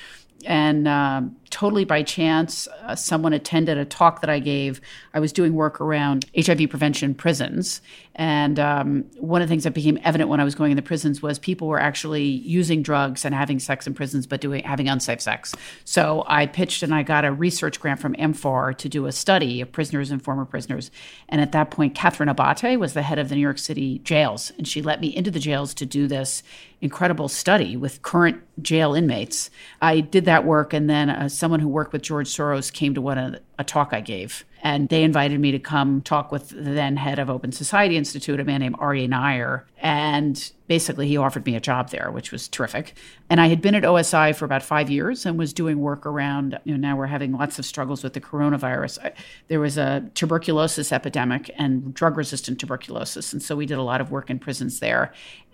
and 0.46 0.88
um, 0.88 1.36
totally 1.53 1.86
by 1.86 2.01
chance, 2.01 2.67
uh, 2.81 2.95
someone 2.95 3.31
attended 3.31 3.77
a 3.77 3.86
talk 3.86 4.22
that 4.22 4.29
I 4.29 4.39
gave. 4.39 4.81
I 5.13 5.19
was 5.19 5.31
doing 5.31 5.53
work 5.53 5.79
around 5.79 6.25
HIV 6.36 6.67
prevention 6.67 7.12
in 7.12 7.15
prisons. 7.15 7.79
And 8.15 8.60
um, 8.60 9.05
one 9.17 9.41
of 9.43 9.48
the 9.48 9.51
things 9.51 9.63
that 9.63 9.75
became 9.75 10.00
evident 10.03 10.31
when 10.31 10.39
I 10.39 10.43
was 10.43 10.55
going 10.55 10.72
in 10.72 10.75
the 10.75 10.81
prisons 10.81 11.22
was 11.22 11.38
people 11.38 11.67
were 11.67 11.79
actually 11.79 12.24
using 12.24 12.81
drugs 12.81 13.24
and 13.24 13.36
having 13.36 13.60
sex 13.60 13.86
in 13.86 13.93
prisons, 13.93 14.25
but 14.25 14.41
doing 14.41 14.63
having 14.63 14.89
unsafe 14.89 15.22
sex. 15.22 15.53
So 15.86 16.24
I 16.27 16.48
pitched 16.48 16.81
and 16.81 16.93
I 16.93 17.03
got 17.03 17.24
a 17.24 17.31
research 17.31 17.79
grant 17.79 18.00
from 18.00 18.15
amfAR 18.15 18.75
to 18.77 18.89
do 18.89 19.05
a 19.05 19.12
study 19.12 19.62
of 19.62 19.72
prisoners 19.72 20.10
and 20.10 20.24
former 20.24 20.45
prisoners. 20.45 20.89
And 21.29 21.39
at 21.39 21.51
that 21.51 21.69
point, 21.69 21.93
Catherine 21.93 22.29
Abate 22.29 22.79
was 22.79 22.93
the 22.93 23.03
head 23.03 23.19
of 23.19 23.29
the 23.29 23.36
New 23.36 23.41
York 23.41 23.60
City 23.60 24.00
jails. 24.00 24.51
And 24.57 24.67
she 24.67 24.81
let 24.81 25.01
me 25.01 25.15
into 25.15 25.29
the 25.29 25.39
jails 25.39 25.75
to 25.75 25.86
do 25.86 26.07
this 26.07 26.41
incredible 26.81 27.29
study 27.29 27.77
with 27.77 28.01
current 28.01 28.41
jail 28.62 28.93
inmates. 28.93 29.50
I 29.81 30.01
did 30.01 30.25
that 30.25 30.45
work 30.45 30.74
and 30.74 30.89
then 30.89 31.10
uh, 31.10 31.29
someone 31.44 31.60
who 31.60 31.68
worked 31.68 31.92
with 31.92 32.02
George 32.02 32.30
Soros 32.30 32.72
came 32.72 32.94
to 32.94 33.02
one 33.02 33.18
the, 33.18 33.42
a 33.60 33.66
talk 33.66 33.90
I 33.92 34.00
gave, 34.00 34.46
and 34.62 34.88
they 34.88 35.04
invited 35.04 35.42
me 35.42 35.52
to 35.52 35.60
come 35.60 36.02
talk 36.02 36.32
with 36.32 36.48
the 36.52 36.72
then 36.72 36.96
head 36.96 37.20
of 37.20 37.30
Open 37.30 37.52
Society 37.52 37.98
Institute, 37.98 38.40
a 38.40 38.46
man 38.46 38.62
named 38.62 38.78
Aryeh 38.78 39.10
Neier, 39.10 39.64
and 39.78 40.54
basically 40.68 41.06
he 41.06 41.18
offered 41.18 41.46
me 41.46 41.58
a 41.58 41.60
job 41.60 41.90
there, 41.90 42.10
which 42.12 42.32
was 42.32 42.48
terrific. 42.48 42.96
And 43.30 43.42
I 43.42 43.48
had 43.48 43.62
been 43.62 43.76
at 43.76 43.84
OSI 43.84 44.34
for 44.34 44.46
about 44.46 44.64
five 44.64 44.90
years 44.90 45.26
and 45.26 45.38
was 45.38 45.52
doing 45.52 45.80
work 45.82 46.06
around. 46.06 46.58
You 46.64 46.78
know, 46.78 46.88
now 46.88 46.96
we're 46.96 47.08
having 47.08 47.34
lots 47.34 47.60
of 47.60 47.66
struggles 47.66 48.06
with 48.06 48.14
the 48.14 48.22
coronavirus. 48.22 49.04
I, 49.04 49.12
there 49.50 49.60
was 49.60 49.78
a 49.78 50.10
tuberculosis 50.14 50.94
epidemic 50.94 51.52
and 51.58 51.94
drug-resistant 51.94 52.58
tuberculosis, 52.58 53.34
and 53.34 53.44
so 53.44 53.58
we 53.58 53.66
did 53.66 53.78
a 53.78 53.84
lot 53.84 54.00
of 54.00 54.12
work 54.12 54.30
in 54.30 54.40
prisons 54.40 54.80
there. 54.80 55.12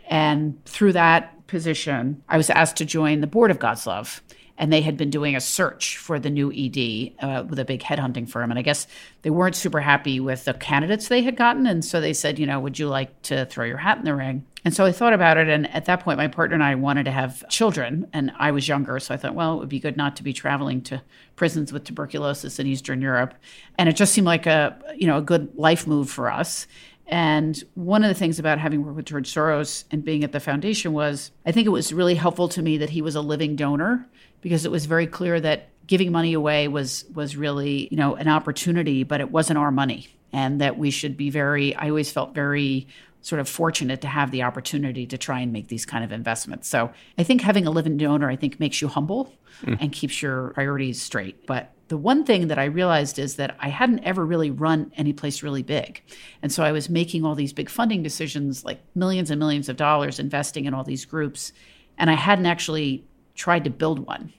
And 0.07 0.63
through 0.65 0.93
that 0.93 1.47
position, 1.47 2.21
I 2.29 2.37
was 2.37 2.51
asked 2.51 2.77
to 2.77 2.85
join 2.85 3.21
the 3.21 3.27
board 3.27 3.49
of 3.49 3.57
God's 3.57 3.87
Love 3.87 4.21
and 4.59 4.73
they 4.73 4.81
had 4.81 4.97
been 4.97 5.09
doing 5.09 5.37
a 5.37 5.41
search 5.41 5.97
for 5.97 6.19
the 6.19 6.29
new 6.29 6.51
ED 6.51 7.13
uh, 7.23 7.43
with 7.47 7.57
a 7.59 7.65
big 7.65 7.81
headhunting 7.81 8.29
firm. 8.29 8.51
And 8.51 8.59
I 8.59 8.61
guess 8.61 8.87
they 9.21 9.29
weren't 9.29 9.55
super 9.55 9.79
happy 9.79 10.19
with 10.19 10.43
the 10.43 10.53
candidates 10.53 11.07
they 11.07 11.23
had 11.23 11.37
gotten. 11.37 11.65
And 11.65 11.83
so 11.83 12.01
they 12.01 12.11
said, 12.11 12.37
you 12.37 12.45
know, 12.45 12.59
would 12.59 12.77
you 12.77 12.89
like 12.89 13.21
to 13.23 13.45
throw 13.45 13.63
your 13.63 13.77
hat 13.77 13.99
in 13.99 14.03
the 14.03 14.13
ring? 14.13 14.45
And 14.65 14.73
so 14.73 14.83
I 14.83 14.91
thought 14.91 15.13
about 15.13 15.37
it. 15.37 15.47
And 15.47 15.73
at 15.73 15.85
that 15.85 16.01
point, 16.01 16.17
my 16.17 16.27
partner 16.27 16.55
and 16.55 16.63
I 16.63 16.75
wanted 16.75 17.05
to 17.05 17.11
have 17.11 17.47
children. 17.47 18.07
And 18.11 18.33
I 18.37 18.51
was 18.51 18.67
younger. 18.67 18.99
So 18.99 19.13
I 19.13 19.17
thought, 19.17 19.33
well, 19.33 19.55
it 19.55 19.59
would 19.59 19.69
be 19.69 19.79
good 19.79 19.95
not 19.95 20.17
to 20.17 20.23
be 20.23 20.33
traveling 20.33 20.81
to 20.83 21.01
prisons 21.37 21.71
with 21.71 21.85
tuberculosis 21.85 22.59
in 22.59 22.67
Eastern 22.67 23.01
Europe. 23.01 23.35
And 23.77 23.87
it 23.87 23.95
just 23.95 24.13
seemed 24.13 24.27
like 24.27 24.45
a, 24.45 24.77
you 24.93 25.07
know, 25.07 25.17
a 25.17 25.21
good 25.21 25.55
life 25.55 25.87
move 25.87 26.09
for 26.09 26.29
us. 26.29 26.67
And 27.07 27.63
one 27.73 28.03
of 28.03 28.09
the 28.09 28.13
things 28.13 28.37
about 28.37 28.59
having 28.59 28.85
worked 28.85 28.97
with 28.97 29.05
George 29.05 29.33
Soros 29.33 29.85
and 29.89 30.03
being 30.03 30.23
at 30.23 30.31
the 30.31 30.39
foundation 30.39 30.93
was 30.93 31.31
I 31.45 31.51
think 31.51 31.65
it 31.65 31.71
was 31.71 31.91
really 31.91 32.13
helpful 32.13 32.47
to 32.49 32.61
me 32.61 32.77
that 32.77 32.91
he 32.91 33.01
was 33.01 33.15
a 33.15 33.21
living 33.21 33.55
donor 33.55 34.07
because 34.41 34.65
it 34.65 34.71
was 34.71 34.85
very 34.85 35.07
clear 35.07 35.39
that 35.39 35.69
giving 35.87 36.11
money 36.11 36.33
away 36.33 36.67
was 36.67 37.05
was 37.13 37.35
really, 37.35 37.87
you 37.91 37.97
know, 37.97 38.15
an 38.15 38.27
opportunity, 38.27 39.03
but 39.03 39.19
it 39.19 39.31
wasn't 39.31 39.57
our 39.57 39.71
money. 39.71 40.07
And 40.31 40.61
that 40.61 40.77
we 40.77 40.91
should 40.91 41.17
be 41.17 41.29
very 41.29 41.75
I 41.75 41.89
always 41.89 42.11
felt 42.11 42.35
very 42.35 42.87
sort 43.21 43.41
of 43.41 43.49
fortunate 43.49 44.01
to 44.01 44.07
have 44.07 44.31
the 44.31 44.43
opportunity 44.43 45.05
to 45.05 45.17
try 45.17 45.39
and 45.41 45.51
make 45.51 45.67
these 45.67 45.85
kind 45.85 46.03
of 46.03 46.11
investments. 46.11 46.69
So 46.69 46.91
I 47.17 47.23
think 47.23 47.41
having 47.41 47.67
a 47.67 47.71
living 47.71 47.97
donor, 47.97 48.29
I 48.29 48.35
think, 48.35 48.59
makes 48.59 48.81
you 48.81 48.87
humble 48.87 49.33
mm. 49.61 49.77
and 49.79 49.91
keeps 49.91 50.21
your 50.21 50.49
priorities 50.51 51.01
straight. 51.01 51.45
But 51.45 51.73
the 51.89 51.97
one 51.97 52.23
thing 52.23 52.47
that 52.47 52.59
I 52.59 52.65
realized 52.65 53.19
is 53.19 53.35
that 53.35 53.57
I 53.59 53.69
hadn't 53.69 53.99
ever 53.99 54.25
really 54.25 54.51
run 54.51 54.91
any 54.95 55.11
place 55.11 55.43
really 55.43 55.63
big. 55.63 56.01
And 56.41 56.51
so 56.51 56.63
I 56.63 56.71
was 56.71 56.87
making 56.87 57.25
all 57.25 57.35
these 57.35 57.51
big 57.51 57.69
funding 57.69 58.03
decisions, 58.03 58.63
like 58.63 58.79
millions 58.95 59.31
and 59.31 59.39
millions 59.39 59.67
of 59.67 59.75
dollars 59.75 60.19
investing 60.19 60.65
in 60.65 60.73
all 60.73 60.83
these 60.83 61.03
groups. 61.03 61.51
And 61.97 62.09
I 62.09 62.13
hadn't 62.13 62.45
actually 62.45 63.03
tried 63.39 63.63
to 63.63 63.69
build 63.69 63.99
one. 63.99 64.33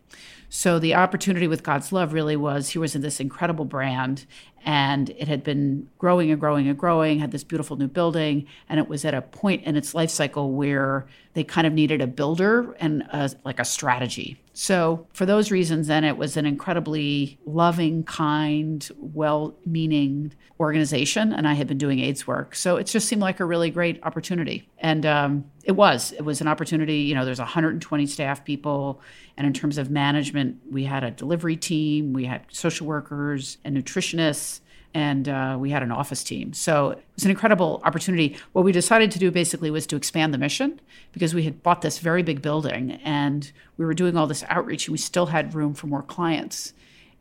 So 0.52 0.78
the 0.80 0.94
opportunity 0.94 1.46
with 1.46 1.62
God's 1.62 1.92
Love 1.92 2.12
really 2.12 2.36
was 2.36 2.70
he 2.70 2.78
was 2.78 2.96
in 2.96 3.02
this 3.02 3.20
incredible 3.20 3.64
brand 3.64 4.26
and 4.64 5.08
it 5.10 5.28
had 5.28 5.42
been 5.44 5.88
growing 5.96 6.30
and 6.30 6.40
growing 6.40 6.68
and 6.68 6.76
growing 6.76 7.20
had 7.20 7.30
this 7.30 7.44
beautiful 7.44 7.76
new 7.76 7.86
building 7.86 8.46
and 8.68 8.80
it 8.80 8.88
was 8.88 9.04
at 9.04 9.14
a 9.14 9.22
point 9.22 9.62
in 9.62 9.76
its 9.76 9.94
life 9.94 10.10
cycle 10.10 10.50
where 10.50 11.06
they 11.34 11.44
kind 11.44 11.68
of 11.68 11.72
needed 11.72 12.02
a 12.02 12.06
builder 12.06 12.76
and 12.80 13.02
a, 13.12 13.30
like 13.44 13.60
a 13.60 13.64
strategy. 13.64 14.38
So 14.52 15.06
for 15.12 15.24
those 15.24 15.52
reasons 15.52 15.86
then 15.86 16.02
it 16.02 16.16
was 16.16 16.36
an 16.36 16.46
incredibly 16.46 17.38
loving 17.46 18.02
kind 18.02 18.86
well-meaning 18.98 20.32
organization 20.58 21.32
and 21.32 21.48
i 21.48 21.54
had 21.54 21.68
been 21.68 21.78
doing 21.78 22.00
aids 22.00 22.26
work. 22.26 22.56
So 22.56 22.76
it 22.76 22.84
just 22.88 23.08
seemed 23.08 23.22
like 23.22 23.38
a 23.38 23.44
really 23.44 23.70
great 23.70 24.02
opportunity. 24.02 24.68
And 24.78 25.06
um, 25.06 25.44
it 25.70 25.76
was 25.76 26.10
it 26.12 26.22
was 26.22 26.40
an 26.40 26.48
opportunity 26.48 26.98
you 26.98 27.14
know 27.14 27.24
there's 27.24 27.38
120 27.38 28.06
staff 28.06 28.44
people 28.44 29.00
and 29.36 29.46
in 29.46 29.52
terms 29.52 29.78
of 29.78 29.88
management 29.88 30.56
we 30.68 30.82
had 30.82 31.04
a 31.04 31.12
delivery 31.12 31.56
team 31.56 32.12
we 32.12 32.24
had 32.24 32.44
social 32.50 32.88
workers 32.88 33.56
and 33.64 33.76
nutritionists 33.76 34.60
and 34.92 35.28
uh, 35.28 35.56
we 35.56 35.70
had 35.70 35.84
an 35.84 35.92
office 35.92 36.24
team. 36.24 36.52
So 36.52 36.90
it 36.90 37.04
was 37.14 37.24
an 37.24 37.30
incredible 37.30 37.80
opportunity. 37.84 38.36
What 38.52 38.64
we 38.64 38.72
decided 38.72 39.12
to 39.12 39.20
do 39.20 39.30
basically 39.30 39.70
was 39.70 39.86
to 39.86 39.96
expand 39.96 40.34
the 40.34 40.38
mission 40.38 40.80
because 41.12 41.32
we 41.32 41.44
had 41.44 41.62
bought 41.62 41.82
this 41.82 42.00
very 42.00 42.24
big 42.24 42.42
building 42.42 42.98
and 43.04 43.52
we 43.76 43.84
were 43.84 43.94
doing 43.94 44.16
all 44.16 44.26
this 44.26 44.42
outreach 44.48 44.88
and 44.88 44.92
we 44.92 44.98
still 44.98 45.26
had 45.26 45.54
room 45.54 45.74
for 45.74 45.86
more 45.86 46.02
clients. 46.02 46.72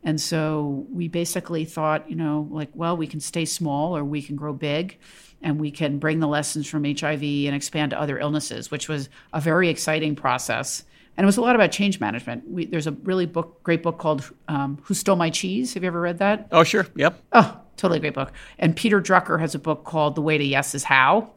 And 0.02 0.20
so 0.20 0.86
we 0.90 1.08
basically 1.08 1.64
thought, 1.64 2.08
you 2.08 2.16
know, 2.16 2.48
like, 2.50 2.70
well, 2.74 2.96
we 2.96 3.06
can 3.06 3.20
stay 3.20 3.44
small 3.44 3.96
or 3.96 4.04
we 4.04 4.22
can 4.22 4.34
grow 4.36 4.52
big 4.52 4.98
and 5.42 5.60
we 5.60 5.70
can 5.70 5.98
bring 5.98 6.20
the 6.20 6.28
lessons 6.28 6.66
from 6.66 6.84
HIV 6.84 7.22
and 7.22 7.54
expand 7.54 7.90
to 7.90 8.00
other 8.00 8.18
illnesses, 8.18 8.70
which 8.70 8.88
was 8.88 9.08
a 9.32 9.40
very 9.40 9.68
exciting 9.68 10.16
process. 10.16 10.84
And 11.16 11.24
it 11.24 11.26
was 11.26 11.36
a 11.36 11.42
lot 11.42 11.54
about 11.54 11.70
change 11.70 12.00
management. 12.00 12.48
We, 12.48 12.66
there's 12.66 12.86
a 12.86 12.92
really 12.92 13.26
book, 13.26 13.62
great 13.62 13.82
book 13.82 13.98
called 13.98 14.30
um, 14.48 14.78
"Who 14.84 14.94
Stole 14.94 15.16
My 15.16 15.28
Cheese." 15.28 15.74
Have 15.74 15.82
you 15.82 15.88
ever 15.88 16.00
read 16.00 16.18
that? 16.18 16.48
Oh, 16.50 16.64
sure. 16.64 16.86
Yep. 16.94 17.20
Oh, 17.32 17.60
totally 17.76 18.00
great 18.00 18.14
book. 18.14 18.32
And 18.58 18.74
Peter 18.74 19.02
Drucker 19.02 19.38
has 19.38 19.54
a 19.54 19.58
book 19.58 19.84
called 19.84 20.14
"The 20.14 20.22
Way 20.22 20.38
to 20.38 20.44
Yes 20.44 20.74
Is 20.74 20.84
How." 20.84 21.32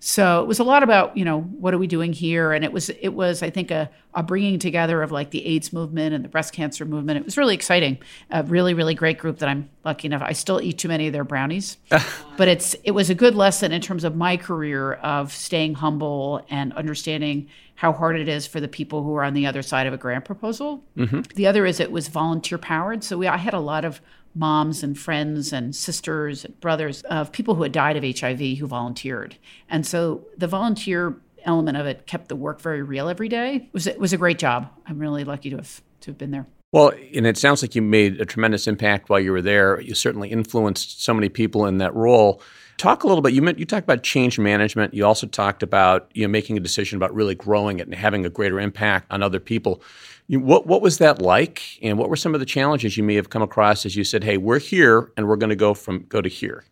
So 0.00 0.42
it 0.42 0.46
was 0.46 0.58
a 0.58 0.64
lot 0.64 0.82
about 0.82 1.16
you 1.16 1.24
know 1.24 1.40
what 1.40 1.72
are 1.72 1.78
we 1.78 1.86
doing 1.86 2.12
here, 2.12 2.52
and 2.52 2.64
it 2.64 2.72
was 2.72 2.90
it 2.90 3.08
was 3.08 3.42
I 3.42 3.50
think 3.50 3.70
a, 3.70 3.90
a 4.12 4.22
bringing 4.22 4.58
together 4.58 5.02
of 5.02 5.12
like 5.12 5.30
the 5.30 5.44
AIDS 5.46 5.72
movement 5.72 6.14
and 6.14 6.22
the 6.22 6.28
breast 6.28 6.52
cancer 6.52 6.84
movement. 6.84 7.18
It 7.18 7.24
was 7.24 7.38
really 7.38 7.54
exciting. 7.54 7.98
A 8.30 8.42
really 8.42 8.74
really 8.74 8.94
great 8.94 9.18
group 9.18 9.38
that 9.38 9.48
I'm 9.48 9.70
lucky 9.84 10.06
enough. 10.06 10.22
I 10.22 10.32
still 10.32 10.60
eat 10.60 10.78
too 10.78 10.88
many 10.88 11.06
of 11.06 11.14
their 11.14 11.24
brownies, 11.24 11.78
but 12.36 12.48
it's 12.48 12.74
it 12.84 12.90
was 12.90 13.08
a 13.08 13.14
good 13.14 13.34
lesson 13.34 13.72
in 13.72 13.80
terms 13.80 14.04
of 14.04 14.14
my 14.14 14.36
career 14.36 14.94
of 14.94 15.32
staying 15.32 15.74
humble 15.74 16.44
and 16.50 16.74
understanding 16.74 17.48
how 17.76 17.92
hard 17.92 18.18
it 18.18 18.28
is 18.28 18.46
for 18.46 18.60
the 18.60 18.68
people 18.68 19.02
who 19.02 19.14
are 19.14 19.24
on 19.24 19.34
the 19.34 19.46
other 19.46 19.62
side 19.62 19.86
of 19.86 19.92
a 19.92 19.98
grant 19.98 20.24
proposal. 20.24 20.84
Mm-hmm. 20.96 21.20
The 21.34 21.46
other 21.46 21.66
is 21.66 21.80
it 21.80 21.90
was 21.90 22.08
volunteer 22.08 22.58
powered. 22.58 23.02
So 23.02 23.18
we, 23.18 23.26
I 23.26 23.36
had 23.36 23.54
a 23.54 23.60
lot 23.60 23.84
of 23.84 24.00
moms 24.34 24.82
and 24.82 24.98
friends 24.98 25.52
and 25.52 25.74
sisters 25.74 26.44
and 26.44 26.58
brothers 26.60 27.02
of 27.02 27.32
people 27.32 27.54
who 27.54 27.62
had 27.62 27.72
died 27.72 27.96
of 27.96 28.18
HIV 28.18 28.58
who 28.58 28.66
volunteered. 28.66 29.36
And 29.68 29.86
so 29.86 30.26
the 30.36 30.48
volunteer 30.48 31.16
element 31.44 31.76
of 31.76 31.86
it 31.86 32.06
kept 32.06 32.28
the 32.28 32.36
work 32.36 32.60
very 32.60 32.82
real 32.82 33.08
every 33.08 33.28
day. 33.28 33.56
It 33.56 33.72
was, 33.72 33.86
it 33.86 33.98
was 33.98 34.12
a 34.12 34.16
great 34.16 34.38
job. 34.38 34.70
I'm 34.86 34.98
really 34.98 35.24
lucky 35.24 35.50
to 35.50 35.56
have, 35.56 35.82
to 36.00 36.10
have 36.10 36.18
been 36.18 36.30
there. 36.30 36.46
Well, 36.72 36.92
and 37.14 37.26
it 37.26 37.36
sounds 37.36 37.62
like 37.62 37.76
you 37.76 37.82
made 37.82 38.20
a 38.20 38.24
tremendous 38.24 38.66
impact 38.66 39.08
while 39.08 39.20
you 39.20 39.30
were 39.30 39.42
there. 39.42 39.80
You 39.80 39.94
certainly 39.94 40.30
influenced 40.30 41.04
so 41.04 41.14
many 41.14 41.28
people 41.28 41.66
in 41.66 41.78
that 41.78 41.94
role. 41.94 42.42
Talk 42.76 43.04
a 43.04 43.06
little 43.06 43.22
bit. 43.22 43.32
You 43.32 43.42
meant, 43.42 43.58
you 43.58 43.64
talked 43.64 43.84
about 43.84 44.02
change 44.02 44.38
management. 44.38 44.94
You 44.94 45.06
also 45.06 45.26
talked 45.26 45.62
about 45.62 46.10
you 46.14 46.22
know 46.22 46.30
making 46.30 46.56
a 46.56 46.60
decision 46.60 46.96
about 46.96 47.14
really 47.14 47.34
growing 47.34 47.78
it 47.78 47.86
and 47.86 47.94
having 47.94 48.26
a 48.26 48.30
greater 48.30 48.58
impact 48.58 49.06
on 49.10 49.22
other 49.22 49.40
people. 49.40 49.82
You, 50.26 50.40
what 50.40 50.66
what 50.66 50.82
was 50.82 50.98
that 50.98 51.22
like, 51.22 51.62
and 51.82 51.98
what 51.98 52.08
were 52.08 52.16
some 52.16 52.34
of 52.34 52.40
the 52.40 52.46
challenges 52.46 52.96
you 52.96 53.04
may 53.04 53.14
have 53.14 53.30
come 53.30 53.42
across 53.42 53.86
as 53.86 53.94
you 53.94 54.04
said, 54.04 54.24
"Hey, 54.24 54.36
we're 54.36 54.58
here, 54.58 55.12
and 55.16 55.28
we're 55.28 55.36
going 55.36 55.50
to 55.50 55.56
go 55.56 55.74
from 55.74 56.06
go 56.08 56.20
to 56.20 56.28
here." 56.28 56.64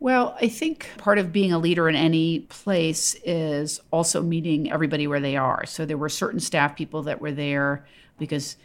Well, 0.00 0.36
I 0.40 0.48
think 0.48 0.88
part 0.96 1.18
of 1.18 1.32
being 1.32 1.52
a 1.52 1.58
leader 1.58 1.88
in 1.88 1.96
any 1.96 2.40
place 2.40 3.16
is 3.24 3.80
also 3.90 4.22
meeting 4.22 4.70
everybody 4.70 5.08
where 5.08 5.18
they 5.18 5.36
are. 5.36 5.66
So 5.66 5.84
there 5.84 5.98
were 5.98 6.08
certain 6.08 6.38
staff 6.38 6.76
people 6.76 7.02
that 7.02 7.20
were 7.20 7.32
there 7.32 7.84
because 8.16 8.56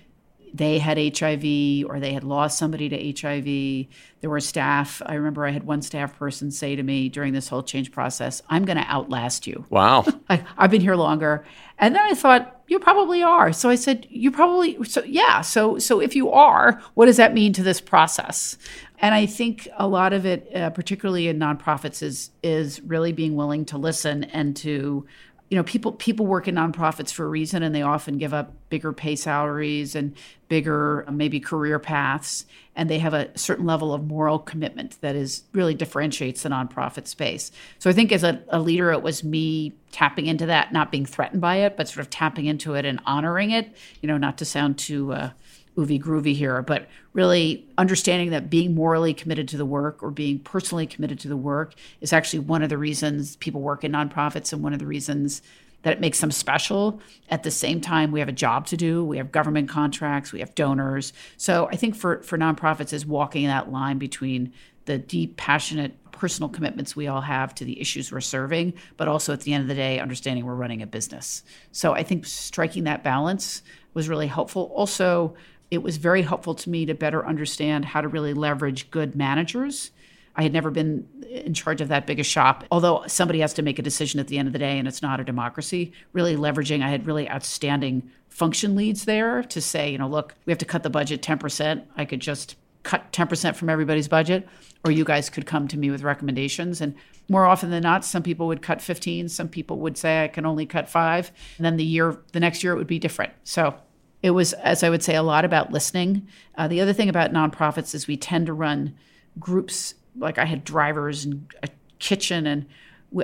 they 0.54 0.78
had 0.78 0.98
HIV 0.98 1.90
or 1.90 2.00
they 2.00 2.14
had 2.14 2.24
lost 2.24 2.60
somebody 2.60 2.88
to 2.90 3.22
HIV. 3.22 3.88
There 4.22 4.30
were 4.30 4.40
staff. 4.40 5.02
I 5.06 5.16
remember 5.16 5.46
I 5.46 5.52
had 5.52 5.64
one 5.64 5.82
staff 5.82 6.18
person 6.18 6.52
say 6.52 6.76
to 6.76 6.84
me 6.84 7.10
during 7.10 7.34
this 7.34 7.48
whole 7.48 7.64
change 7.64 7.92
process, 7.92 8.42
I'm 8.50 8.64
going 8.64 8.78
to 8.78 8.86
outlast 8.88 9.48
you. 9.48 9.66
Wow. 9.70 10.06
I, 10.30 10.44
have 10.58 10.70
been 10.70 10.82
here 10.82 10.96
longer. 10.96 11.44
And 11.80 11.96
then 11.96 12.04
I 12.04 12.14
thought, 12.14 12.62
you 12.68 12.80
probably 12.80 13.24
are. 13.24 13.52
So 13.52 13.70
I 13.70 13.76
said, 13.76 14.08
you 14.10 14.32
probably, 14.32 14.82
so 14.84 15.04
yeah. 15.04 15.42
So, 15.42 15.80
so 15.80 16.00
if 16.00 16.16
you 16.16 16.32
are, 16.32 16.82
what 16.94 17.08
does 17.08 17.18
that 17.18 17.34
mean 17.34 17.52
to 17.54 17.64
this 17.64 17.82
process? 17.82 18.58
And 19.00 19.14
I 19.14 19.26
think 19.26 19.68
a 19.78 19.88
lot 19.88 20.14
of 20.14 20.26
it, 20.26 20.50
uh, 20.56 20.70
particularly 20.70 21.28
in 21.28 21.38
nonprofits, 21.38 22.02
is 22.02 22.32
is 22.42 22.80
really 22.82 23.12
being 23.12 23.36
willing 23.36 23.66
to 23.66 23.78
listen 23.78 24.24
and 24.24 24.56
to 24.58 25.06
you 25.54 25.58
know 25.58 25.64
people 25.64 25.92
people 25.92 26.26
work 26.26 26.48
in 26.48 26.56
nonprofits 26.56 27.14
for 27.14 27.26
a 27.26 27.30
reason 27.30 27.62
and 27.62 27.76
they 27.76 27.84
often 27.84 28.18
give 28.18 28.34
up 28.34 28.54
bigger 28.70 28.92
pay 28.92 29.16
salaries 29.16 29.94
and 29.94 30.16
bigger 30.48 31.06
maybe 31.12 31.40
career 31.40 31.78
paths 31.78 32.48
and 32.76 32.90
they 32.90 32.98
have 32.98 33.14
a 33.14 33.30
certain 33.38 33.64
level 33.64 33.94
of 33.94 34.04
moral 34.04 34.40
commitment 34.40 35.00
that 35.02 35.16
is 35.16 35.44
really 35.54 35.76
differentiates 35.76 36.42
the 36.42 36.50
nonprofit 36.50 37.06
space. 37.06 37.52
So 37.78 37.88
i 37.88 37.94
think 37.94 38.12
as 38.12 38.24
a, 38.24 38.42
a 38.50 38.60
leader 38.60 38.92
it 38.92 39.04
was 39.04 39.24
me 39.24 39.74
tapping 39.92 40.26
into 40.26 40.48
that 40.48 40.74
not 40.74 40.92
being 40.92 41.06
threatened 41.06 41.42
by 41.42 41.58
it 41.58 41.78
but 41.78 41.88
sort 41.88 42.00
of 42.00 42.10
tapping 42.10 42.48
into 42.48 42.74
it 42.74 42.84
and 42.84 43.00
honoring 43.06 43.52
it 43.52 43.76
you 44.02 44.08
know 44.08 44.18
not 44.18 44.40
to 44.40 44.46
sound 44.46 44.80
too 44.80 45.14
uh, 45.14 45.30
oovy 45.78 46.02
groovy 46.02 46.36
here, 46.36 46.62
but 46.62 46.88
really 47.14 47.68
understanding 47.78 48.30
that 48.30 48.50
being 48.50 48.76
morally 48.76 49.14
committed 49.14 49.48
to 49.48 49.58
the 49.58 49.66
work 49.66 50.04
or 50.04 50.12
being 50.12 50.40
personally 50.40 50.86
committed 50.86 51.20
to 51.20 51.28
the 51.28 51.38
work 51.38 51.74
is 52.02 52.14
actually 52.14 52.40
one 52.40 52.62
of 52.62 52.70
the 52.70 52.78
reasons 52.78 53.36
people 53.38 53.62
work 53.62 53.84
in 53.84 53.92
nonprofits 53.92 54.54
and 54.54 54.62
one 54.62 54.74
of 54.74 54.80
the 54.80 54.86
reasons 54.86 55.42
that 55.82 55.94
it 55.94 56.00
makes 56.00 56.22
them 56.22 56.32
special. 56.32 57.02
At 57.30 57.44
the 57.44 57.52
same 57.52 57.82
time, 57.82 58.12
we 58.12 58.20
have 58.20 58.30
a 58.30 58.34
job 58.34 58.68
to 58.68 58.78
do. 58.78 59.04
We 59.04 59.18
have 59.18 59.32
government 59.32 59.70
contracts, 59.70 60.32
we 60.32 60.40
have 60.40 60.56
donors. 60.56 61.14
So 61.38 61.68
I 61.68 61.76
think 61.76 61.96
for, 61.96 62.22
for 62.24 62.38
nonprofits 62.38 62.94
is 62.94 63.06
walking 63.06 63.48
that 63.48 63.72
line 63.72 63.98
between 63.98 64.54
the 64.86 64.98
deep, 64.98 65.38
passionate 65.38 65.94
personal 66.12 66.50
commitments 66.50 66.96
we 66.96 67.08
all 67.08 67.22
have 67.22 67.54
to 67.56 67.66
the 67.66 67.80
issues 67.82 68.12
we're 68.12 68.22
serving, 68.22 68.74
but 68.98 69.08
also 69.08 69.34
at 69.34 69.42
the 69.42 69.54
end 69.54 69.62
of 69.64 69.68
the 69.68 69.76
day, 69.76 70.00
understanding 70.00 70.46
we're 70.46 70.56
running 70.56 70.82
a 70.82 70.88
business. 70.88 71.44
So 71.72 71.94
I 71.94 72.04
think 72.04 72.26
striking 72.26 72.86
that 72.86 73.04
balance 73.04 73.62
was 73.94 74.08
really 74.08 74.28
helpful. 74.28 74.72
Also, 74.76 75.36
it 75.72 75.82
was 75.82 75.98
very 75.98 76.22
helpful 76.22 76.56
to 76.56 76.70
me 76.70 76.86
to 76.86 76.94
better 76.94 77.26
understand 77.26 77.86
how 77.86 78.02
to 78.02 78.08
really 78.08 78.34
leverage 78.34 78.92
good 78.92 79.16
managers. 79.16 79.92
I 80.36 80.44
had 80.44 80.54
never 80.54 80.72
been 80.72 81.08
in 81.30 81.54
charge 81.54 81.82
of 81.82 81.90
that 81.90 82.08
big 82.08 82.20
a 82.20 82.24
shop, 82.24 82.64
although 82.72 83.04
somebody 83.08 83.40
has 83.40 83.54
to 83.54 83.62
make 83.62 83.78
a 83.78 83.84
decision 83.84 84.20
at 84.20 84.28
the 84.28 84.38
end 84.38 84.48
of 84.48 84.54
the 84.54 84.60
day 84.60 84.80
and 84.80 84.88
it's 84.88 85.02
not 85.02 85.20
a 85.20 85.24
democracy. 85.24 85.94
Really 86.12 86.36
leveraging, 86.36 86.84
I 86.84 86.90
had 86.90 87.06
really 87.06 87.30
outstanding 87.30 88.10
function 88.30 88.76
leads 88.76 89.06
there 89.06 89.44
to 89.44 89.62
say, 89.62 89.92
you 89.92 89.98
know, 89.98 90.08
look, 90.08 90.34
we 90.46 90.52
have 90.52 90.58
to 90.60 90.66
cut 90.66 90.84
the 90.84 90.90
budget 90.90 91.22
10%. 91.22 91.84
I 91.96 92.06
could 92.06 92.20
just 92.20 92.56
cut 92.82 93.12
10% 93.12 93.56
from 93.56 93.70
everybody's 93.70 94.08
budget, 94.08 94.48
or 94.84 94.92
you 94.92 95.06
guys 95.06 95.30
could 95.30 95.46
come 95.46 95.68
to 95.70 95.78
me 95.78 95.90
with 95.90 96.04
recommendations. 96.04 96.82
And 96.82 96.96
more 97.30 97.46
often 97.46 97.70
than 97.70 97.84
not, 97.84 98.04
some 98.04 98.24
people 98.24 98.48
would 98.48 98.62
cut 98.62 98.82
15, 98.82 99.30
some 99.30 99.48
people 99.48 99.80
would 99.80 99.98
say 99.98 100.24
I 100.24 100.28
can 100.28 100.46
only 100.46 100.66
cut 100.66 100.90
five. 100.90 101.32
And 101.58 101.66
then 101.66 101.78
the 101.78 101.86
year, 101.86 102.18
the 102.34 102.40
next 102.40 102.64
year 102.64 102.74
it 102.74 102.78
would 102.78 102.88
be 102.88 103.00
different. 103.00 103.34
So 103.44 103.76
it 104.24 104.32
was, 104.32 104.54
as 104.54 104.84
I 104.84 104.90
would 104.90 105.04
say, 105.04 105.16
a 105.16 105.22
lot 105.22 105.44
about 105.44 105.72
listening. 105.72 106.28
Uh, 106.56 106.70
the 106.70 106.80
other 106.80 106.94
thing 106.94 107.10
about 107.10 107.34
nonprofits 107.34 107.94
is 107.94 108.08
we 108.08 108.16
tend 108.18 108.48
to 108.48 108.54
run 108.54 108.96
groups. 109.38 109.96
Like 110.18 110.38
I 110.38 110.46
had 110.46 110.64
drivers 110.64 111.26
and 111.26 111.46
a 111.62 111.68
kitchen, 112.00 112.48
and 112.48 112.66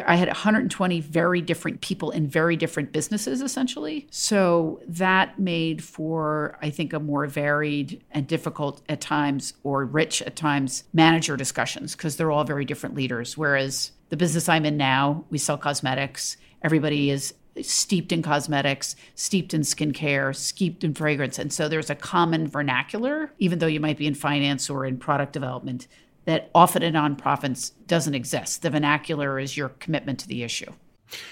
I 0.06 0.18
had 0.18 0.28
120 0.28 1.00
very 1.00 1.42
different 1.42 1.80
people 1.80 2.12
in 2.12 2.28
very 2.28 2.58
different 2.58 2.92
businesses, 2.92 3.42
essentially. 3.42 4.08
So 4.12 4.82
that 4.88 5.40
made 5.40 5.82
for, 5.82 6.58
I 6.62 6.70
think, 6.70 6.92
a 6.92 7.00
more 7.00 7.26
varied 7.28 8.04
and 8.12 8.28
difficult 8.28 8.82
at 8.90 9.00
times 9.00 9.54
or 9.64 9.86
rich 9.86 10.22
at 10.22 10.36
times 10.36 10.84
manager 10.92 11.38
discussions 11.38 11.96
because 11.96 12.18
they're 12.18 12.32
all 12.32 12.44
very 12.44 12.66
different 12.66 12.96
leaders. 12.96 13.38
Whereas 13.38 13.92
the 14.10 14.18
business 14.18 14.50
I'm 14.50 14.66
in 14.66 14.76
now, 14.76 15.24
we 15.30 15.38
sell 15.38 15.58
cosmetics. 15.58 16.36
Everybody 16.62 17.10
is 17.10 17.34
steeped 17.62 18.12
in 18.12 18.22
cosmetics, 18.22 18.96
steeped 19.16 19.54
in 19.54 19.62
skincare, 19.62 20.36
steeped 20.36 20.84
in 20.84 20.94
fragrance. 20.94 21.40
And 21.40 21.52
so 21.52 21.68
there's 21.68 21.90
a 21.90 21.96
common 21.96 22.48
vernacular, 22.48 23.32
even 23.40 23.60
though 23.60 23.68
you 23.68 23.80
might 23.80 23.98
be 23.98 24.08
in 24.08 24.16
finance 24.16 24.70
or 24.70 24.86
in 24.86 24.98
product 24.98 25.34
development, 25.34 25.88
that 26.26 26.50
often 26.54 26.84
in 26.84 26.94
nonprofits 26.94 27.72
doesn't 27.88 28.14
exist. 28.14 28.62
The 28.62 28.70
vernacular 28.70 29.40
is 29.40 29.58
your 29.58 29.70
commitment 29.70 30.20
to 30.20 30.28
the 30.28 30.44
issue. 30.44 30.72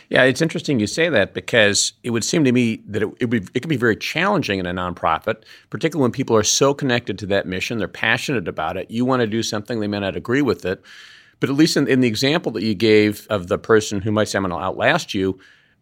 Yeah, 0.09 0.23
it's 0.23 0.41
interesting 0.41 0.79
you 0.79 0.87
say 0.87 1.09
that 1.09 1.33
because 1.33 1.93
it 2.03 2.09
would 2.09 2.23
seem 2.23 2.43
to 2.45 2.51
me 2.51 2.77
that 2.87 3.03
it, 3.03 3.09
it, 3.19 3.25
would, 3.29 3.49
it 3.53 3.59
can 3.59 3.69
be 3.69 3.77
very 3.77 3.95
challenging 3.95 4.59
in 4.59 4.65
a 4.65 4.73
nonprofit, 4.73 5.43
particularly 5.69 6.03
when 6.03 6.11
people 6.11 6.35
are 6.35 6.43
so 6.43 6.73
connected 6.73 7.19
to 7.19 7.25
that 7.27 7.45
mission, 7.45 7.77
they're 7.77 7.87
passionate 7.87 8.47
about 8.47 8.77
it. 8.77 8.89
You 8.89 9.05
want 9.05 9.21
to 9.21 9.27
do 9.27 9.43
something, 9.43 9.79
they 9.79 9.87
may 9.87 9.99
not 9.99 10.15
agree 10.15 10.41
with 10.41 10.65
it. 10.65 10.81
But 11.39 11.49
at 11.49 11.55
least 11.55 11.77
in, 11.77 11.87
in 11.87 11.99
the 11.99 12.07
example 12.07 12.51
that 12.53 12.63
you 12.63 12.73
gave 12.73 13.27
of 13.29 13.47
the 13.47 13.59
person 13.59 14.01
who 14.01 14.11
might 14.11 14.27
say, 14.27 14.37
I'm 14.37 14.43
going 14.43 14.59
to 14.59 14.65
outlast 14.65 15.13
you, 15.13 15.39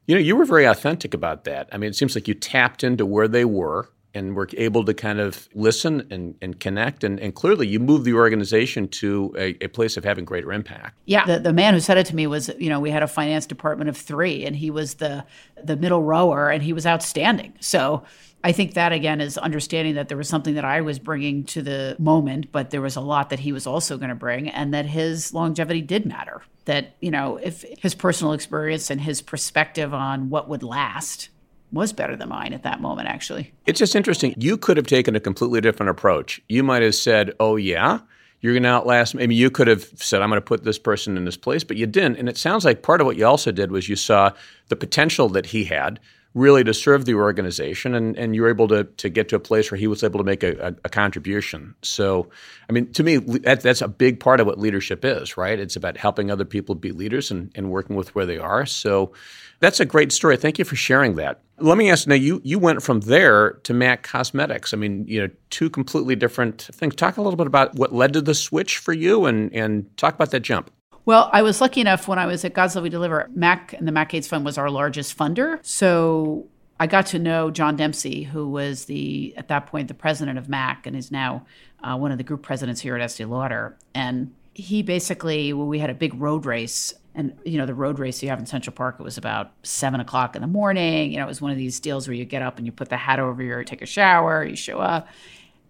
you 0.08 0.16
know, 0.16 0.22
you 0.22 0.36
were 0.36 0.46
very 0.46 0.66
authentic 0.66 1.14
about 1.14 1.44
that. 1.46 1.68
I 1.72 1.78
mean, 1.78 1.90
it 1.90 1.96
seems 1.96 2.16
like 2.16 2.28
you 2.28 2.34
tapped 2.34 2.84
into 2.84 3.06
where 3.06 3.28
they 3.28 3.46
were 3.46 3.90
and 4.16 4.36
were 4.36 4.50
able 4.58 4.86
to 4.86 4.94
kind 4.94 5.20
of 5.20 5.48
listen 5.54 6.08
and, 6.10 6.36
and 6.42 6.60
connect. 6.60 7.04
And, 7.04 7.20
and 7.20 7.36
clearly, 7.36 7.68
you 7.68 7.80
moved 7.80 8.06
the 8.06 8.14
organization 8.14 8.88
to 8.88 9.36
a, 9.38 9.64
a, 9.64 9.68
place 9.68 9.98
of 9.98 10.06
having 10.06 10.24
greater 10.24 10.54
impact. 10.54 10.98
Yeah, 11.06 11.26
the, 11.26 11.40
the 11.40 11.54
man 11.54 11.74
who 11.74 11.80
said 11.82 11.98
it 11.98 12.06
to 12.08 12.16
me 12.16 12.28
was, 12.28 12.50
you 12.58 12.70
know, 12.70 12.80
we 12.80 12.92
had 12.92 13.04
a 13.04 13.08
finance 13.08 13.46
department 13.46 13.90
of 13.90 13.98
three, 13.98 14.46
and 14.46 14.56
he 14.56 14.72
was 14.72 14.96
the 14.96 15.26
the 15.62 15.76
middle 15.76 16.02
rower, 16.02 16.50
and 16.50 16.64
he 16.64 16.74
was 16.74 16.86
outstanding. 16.86 17.54
So 17.60 18.04
I 18.44 18.52
think 18.52 18.76
that 18.76 18.94
again 18.94 19.22
is 19.22 19.38
understanding 19.38 19.96
that 19.96 20.08
there 20.08 20.18
was 20.18 20.30
something 20.30 20.54
that 20.54 20.66
I 20.66 20.82
was 20.82 21.00
bringing 21.00 21.44
to 21.46 21.62
the 21.62 21.96
moment, 22.00 22.52
but 22.52 22.70
there 22.70 22.82
was 22.82 22.96
a 22.96 23.02
lot 23.02 23.32
that 23.32 23.40
he 23.40 23.52
was 23.52 23.68
also 23.68 23.98
going 23.98 24.10
to 24.10 24.16
bring, 24.16 24.50
and 24.50 24.74
that 24.74 24.86
his 24.86 25.34
longevity 25.34 25.82
did 25.82 26.06
matter. 26.06 26.42
That, 26.66 26.96
you 27.00 27.12
know, 27.12 27.38
if 27.38 27.66
his 27.80 27.94
personal 27.94 28.34
experience 28.34 28.90
and 28.90 29.02
his 29.02 29.22
perspective 29.22 29.94
on 29.94 30.30
what 30.30 30.48
would 30.48 30.64
last 30.64 31.30
was 31.76 31.94
better 31.94 32.16
than 32.16 32.30
mine 32.30 32.54
at 32.54 32.64
that 32.64 32.82
moment, 32.82 33.08
actually. 33.08 33.54
It's 33.68 33.78
just 33.78 33.96
interesting. 33.96 34.34
You 34.38 34.58
could 34.58 34.78
have 34.78 34.88
taken 34.88 35.16
a 35.16 35.20
completely 35.20 35.62
different 35.62 35.92
approach. 35.92 36.42
You 36.50 36.64
might 36.64 36.82
have 36.82 36.96
said, 36.96 37.34
oh, 37.40 37.58
yeah, 37.58 38.00
you're 38.42 38.54
going 38.54 38.64
to 38.64 38.70
outlast. 38.70 39.14
Maybe 39.14 39.36
you 39.36 39.52
could 39.52 39.68
have 39.68 39.84
said, 39.96 40.22
I'm 40.22 40.30
going 40.30 40.42
to 40.42 40.46
put 40.46 40.64
this 40.64 40.80
person 40.80 41.18
in 41.18 41.26
this 41.26 41.38
place, 41.38 41.64
but 41.64 41.78
you 41.78 41.86
didn't. 41.86 42.18
And 42.18 42.28
it 42.28 42.38
sounds 42.38 42.66
like 42.66 42.82
part 42.82 43.02
of 43.02 43.08
what 43.08 43.18
you 43.18 43.26
also 43.26 43.52
did 43.52 43.72
was 43.72 43.90
you 43.90 43.96
saw 43.96 44.32
the 44.70 44.76
potential 44.76 45.30
that 45.30 45.48
he 45.48 45.66
had 45.66 46.00
really 46.36 46.64
to 46.64 46.74
serve 46.74 47.06
the 47.06 47.16
organization, 47.16 47.96
and, 47.96 48.16
and 48.18 48.36
you 48.36 48.44
were 48.44 48.50
able 48.50 48.68
to, 48.68 48.84
to 48.84 49.10
get 49.10 49.30
to 49.30 49.36
a 49.36 49.40
place 49.40 49.72
where 49.72 49.80
he 49.80 49.88
was 49.88 50.04
able 50.04 50.20
to 50.20 50.24
make 50.24 50.44
a, 50.44 50.68
a, 50.68 50.76
a 50.86 50.90
contribution. 50.90 51.74
So, 51.82 52.30
I 52.70 52.74
mean, 52.74 52.92
to 52.92 53.04
me, 53.04 53.18
that, 53.18 53.62
that's 53.62 53.82
a 53.82 53.88
big 53.88 54.20
part 54.20 54.40
of 54.40 54.46
what 54.46 54.60
leadership 54.60 55.04
is, 55.04 55.38
right? 55.38 55.58
It's 55.58 55.76
about 55.76 55.98
helping 55.98 56.30
other 56.30 56.46
people 56.46 56.76
be 56.76 56.92
leaders 56.92 57.32
and, 57.32 57.52
and 57.56 57.72
working 57.72 57.96
with 57.96 58.14
where 58.14 58.26
they 58.26 58.38
are. 58.38 58.66
So, 58.66 59.14
that's 59.60 59.80
a 59.80 59.86
great 59.86 60.12
story. 60.12 60.38
Thank 60.38 60.60
you 60.60 60.66
for 60.66 60.76
sharing 60.76 61.16
that. 61.16 61.40
Let 61.60 61.78
me 61.78 61.90
ask 61.90 62.08
now, 62.08 62.16
you, 62.16 62.42
you 62.44 62.60
went 62.60 62.84
from 62.84 63.00
there 63.02 63.54
to 63.64 63.74
MAC 63.74 64.04
Cosmetics. 64.04 64.74
I 64.74 64.78
mean, 64.78 65.06
you 65.08 65.22
know, 65.22 65.34
two 65.50 65.70
completely 65.70 66.16
different 66.16 66.62
things. 66.62 66.96
Talk 66.96 67.16
a 67.18 67.22
little 67.22 67.38
bit 67.38 67.48
about 67.48 67.76
what 67.76 67.94
led 67.94 68.14
to 68.14 68.22
the 68.22 68.36
switch 68.36 68.78
for 68.78 68.92
you 68.92 69.26
and, 69.26 69.54
and 69.54 69.96
talk 69.98 70.14
about 70.14 70.32
that 70.32 70.42
jump. 70.42 70.72
Well, 71.06 71.30
I 71.32 71.44
was 71.44 71.62
lucky 71.62 71.82
enough 71.82 72.08
when 72.08 72.18
I 72.18 72.26
was 72.26 72.44
at 72.46 72.54
God's 72.54 72.76
Love 72.76 72.84
We 72.84 72.90
Deliver, 72.90 73.30
MAC 73.34 73.74
and 73.74 73.88
the 73.88 73.92
MAC 73.92 74.16
AIDS 74.16 74.28
Fund 74.28 74.44
was 74.44 74.58
our 74.58 74.72
largest 74.72 75.16
funder. 75.16 75.60
So 75.62 76.48
I 76.80 76.88
got 76.88 77.06
to 77.08 77.20
know 77.20 77.52
John 77.52 77.76
Dempsey, 77.76 78.24
who 78.24 78.50
was 78.50 78.86
the 78.86 79.34
at 79.38 79.48
that 79.50 79.68
point 79.68 79.88
the 79.88 79.94
president 79.94 80.40
of 80.40 80.50
MAC 80.50 80.88
and 80.88 80.96
is 80.96 81.12
now 81.12 81.46
uh, 81.84 81.96
one 81.96 82.12
of 82.12 82.18
the 82.18 82.24
group 82.24 82.42
presidents 82.42 82.82
here 82.82 82.96
at 82.96 83.02
Estee 83.02 83.26
Lauder. 83.26 83.78
And 83.94 84.34
he 84.56 84.82
basically, 84.82 85.54
well, 85.54 85.68
we 85.68 85.78
had 85.78 85.92
a 85.92 85.94
big 85.94 86.20
road 86.20 86.46
race. 86.46 86.94
And 87.18 87.38
you 87.46 87.58
know 87.58 87.66
the 87.66 87.74
road 87.74 87.98
race 87.98 88.22
you 88.22 88.28
have 88.28 88.40
in 88.40 88.46
Central 88.46 88.76
Park. 88.76 88.98
It 89.00 89.04
was 89.04 89.18
about 89.18 89.54
seven 89.64 90.02
o'clock 90.02 90.36
in 90.36 90.42
the 90.42 90.50
morning. 90.50 91.12
You 91.12 91.20
know, 91.20 91.24
it 91.24 91.30
was 91.30 91.40
one 91.40 91.52
of 91.52 91.56
these 91.56 91.80
deals 91.80 92.10
where 92.10 92.16
you 92.16 92.26
get 92.26 92.42
up 92.42 92.58
and 92.58 92.66
you 92.66 92.74
put 92.74 92.90
the 92.90 92.98
hat 92.98 93.22
over 93.22 93.42
your, 93.42 93.64
take 93.64 93.82
a 93.82 93.86
shower, 93.86 94.44
you 94.44 94.58
show 94.58 94.80
up. 94.80 95.08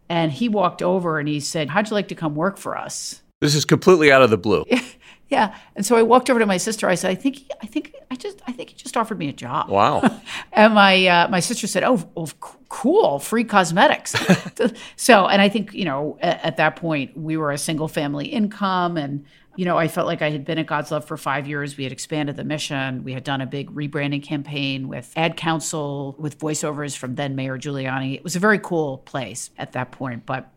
And 0.10 0.32
he 0.32 0.50
walked 0.50 0.82
over 0.82 1.19
and 1.19 1.28
he 1.28 1.39
said, 1.39 1.69
"How'd 1.69 1.88
you 1.88 1.93
like 1.93 2.08
to 2.08 2.15
come 2.15 2.34
work 2.34 2.58
for 2.58 2.76
us?" 2.76 3.21
This 3.41 3.54
is 3.54 3.63
completely 3.63 4.12
out 4.12 4.24
of 4.24 4.32
the 4.32 4.39
blue. 4.39 4.65
Yeah, 5.27 5.55
and 5.75 5.83
so 5.83 5.95
I 5.95 6.03
walked 6.03 6.29
over 6.29 6.39
to 6.39 6.45
my 6.45 6.57
sister. 6.57 6.88
I 6.88 6.95
said, 6.95 7.09
"I 7.09 7.15
think, 7.15 7.38
he, 7.38 7.47
I 7.61 7.65
think, 7.65 7.95
I 8.11 8.15
just, 8.15 8.41
I 8.47 8.51
think 8.51 8.69
he 8.69 8.75
just 8.75 8.95
offered 8.95 9.17
me 9.17 9.27
a 9.27 9.33
job." 9.33 9.69
Wow! 9.69 10.01
and 10.51 10.75
my 10.75 11.07
uh, 11.07 11.27
my 11.29 11.39
sister 11.39 11.65
said, 11.65 11.83
"Oh, 11.83 12.07
oh 12.15 12.27
cool, 12.69 13.17
free 13.17 13.43
cosmetics." 13.43 14.13
so, 14.95 15.27
and 15.27 15.41
I 15.41 15.49
think 15.49 15.73
you 15.73 15.85
know, 15.85 16.19
at, 16.21 16.43
at, 16.45 16.57
that 16.57 16.75
point, 16.75 17.17
we 17.17 17.38
were 17.38 17.51
a 17.51 17.57
single 17.57 17.88
family 17.88 18.27
income, 18.27 18.97
and 18.97 19.25
you 19.55 19.65
know, 19.65 19.77
I 19.77 19.88
felt 19.88 20.05
like 20.05 20.21
I 20.21 20.29
had 20.29 20.45
been 20.45 20.59
at 20.59 20.67
God's 20.67 20.91
Love 20.91 21.05
for 21.05 21.17
five 21.17 21.47
years. 21.47 21.75
We 21.75 21.85
had 21.85 21.93
expanded 21.93 22.35
the 22.35 22.43
mission. 22.43 23.03
We 23.03 23.13
had 23.13 23.23
done 23.23 23.41
a 23.41 23.47
big 23.47 23.71
rebranding 23.71 24.21
campaign 24.21 24.88
with 24.88 25.11
Ad 25.15 25.38
Council, 25.38 26.15
with 26.19 26.38
voiceovers 26.38 26.95
from 26.95 27.15
then 27.15 27.35
Mayor 27.35 27.57
Giuliani. 27.57 28.13
It 28.13 28.23
was 28.23 28.35
a 28.35 28.39
very 28.39 28.59
cool 28.59 28.99
place 28.99 29.49
at 29.57 29.71
that 29.71 29.91
point, 29.91 30.27
but 30.27 30.51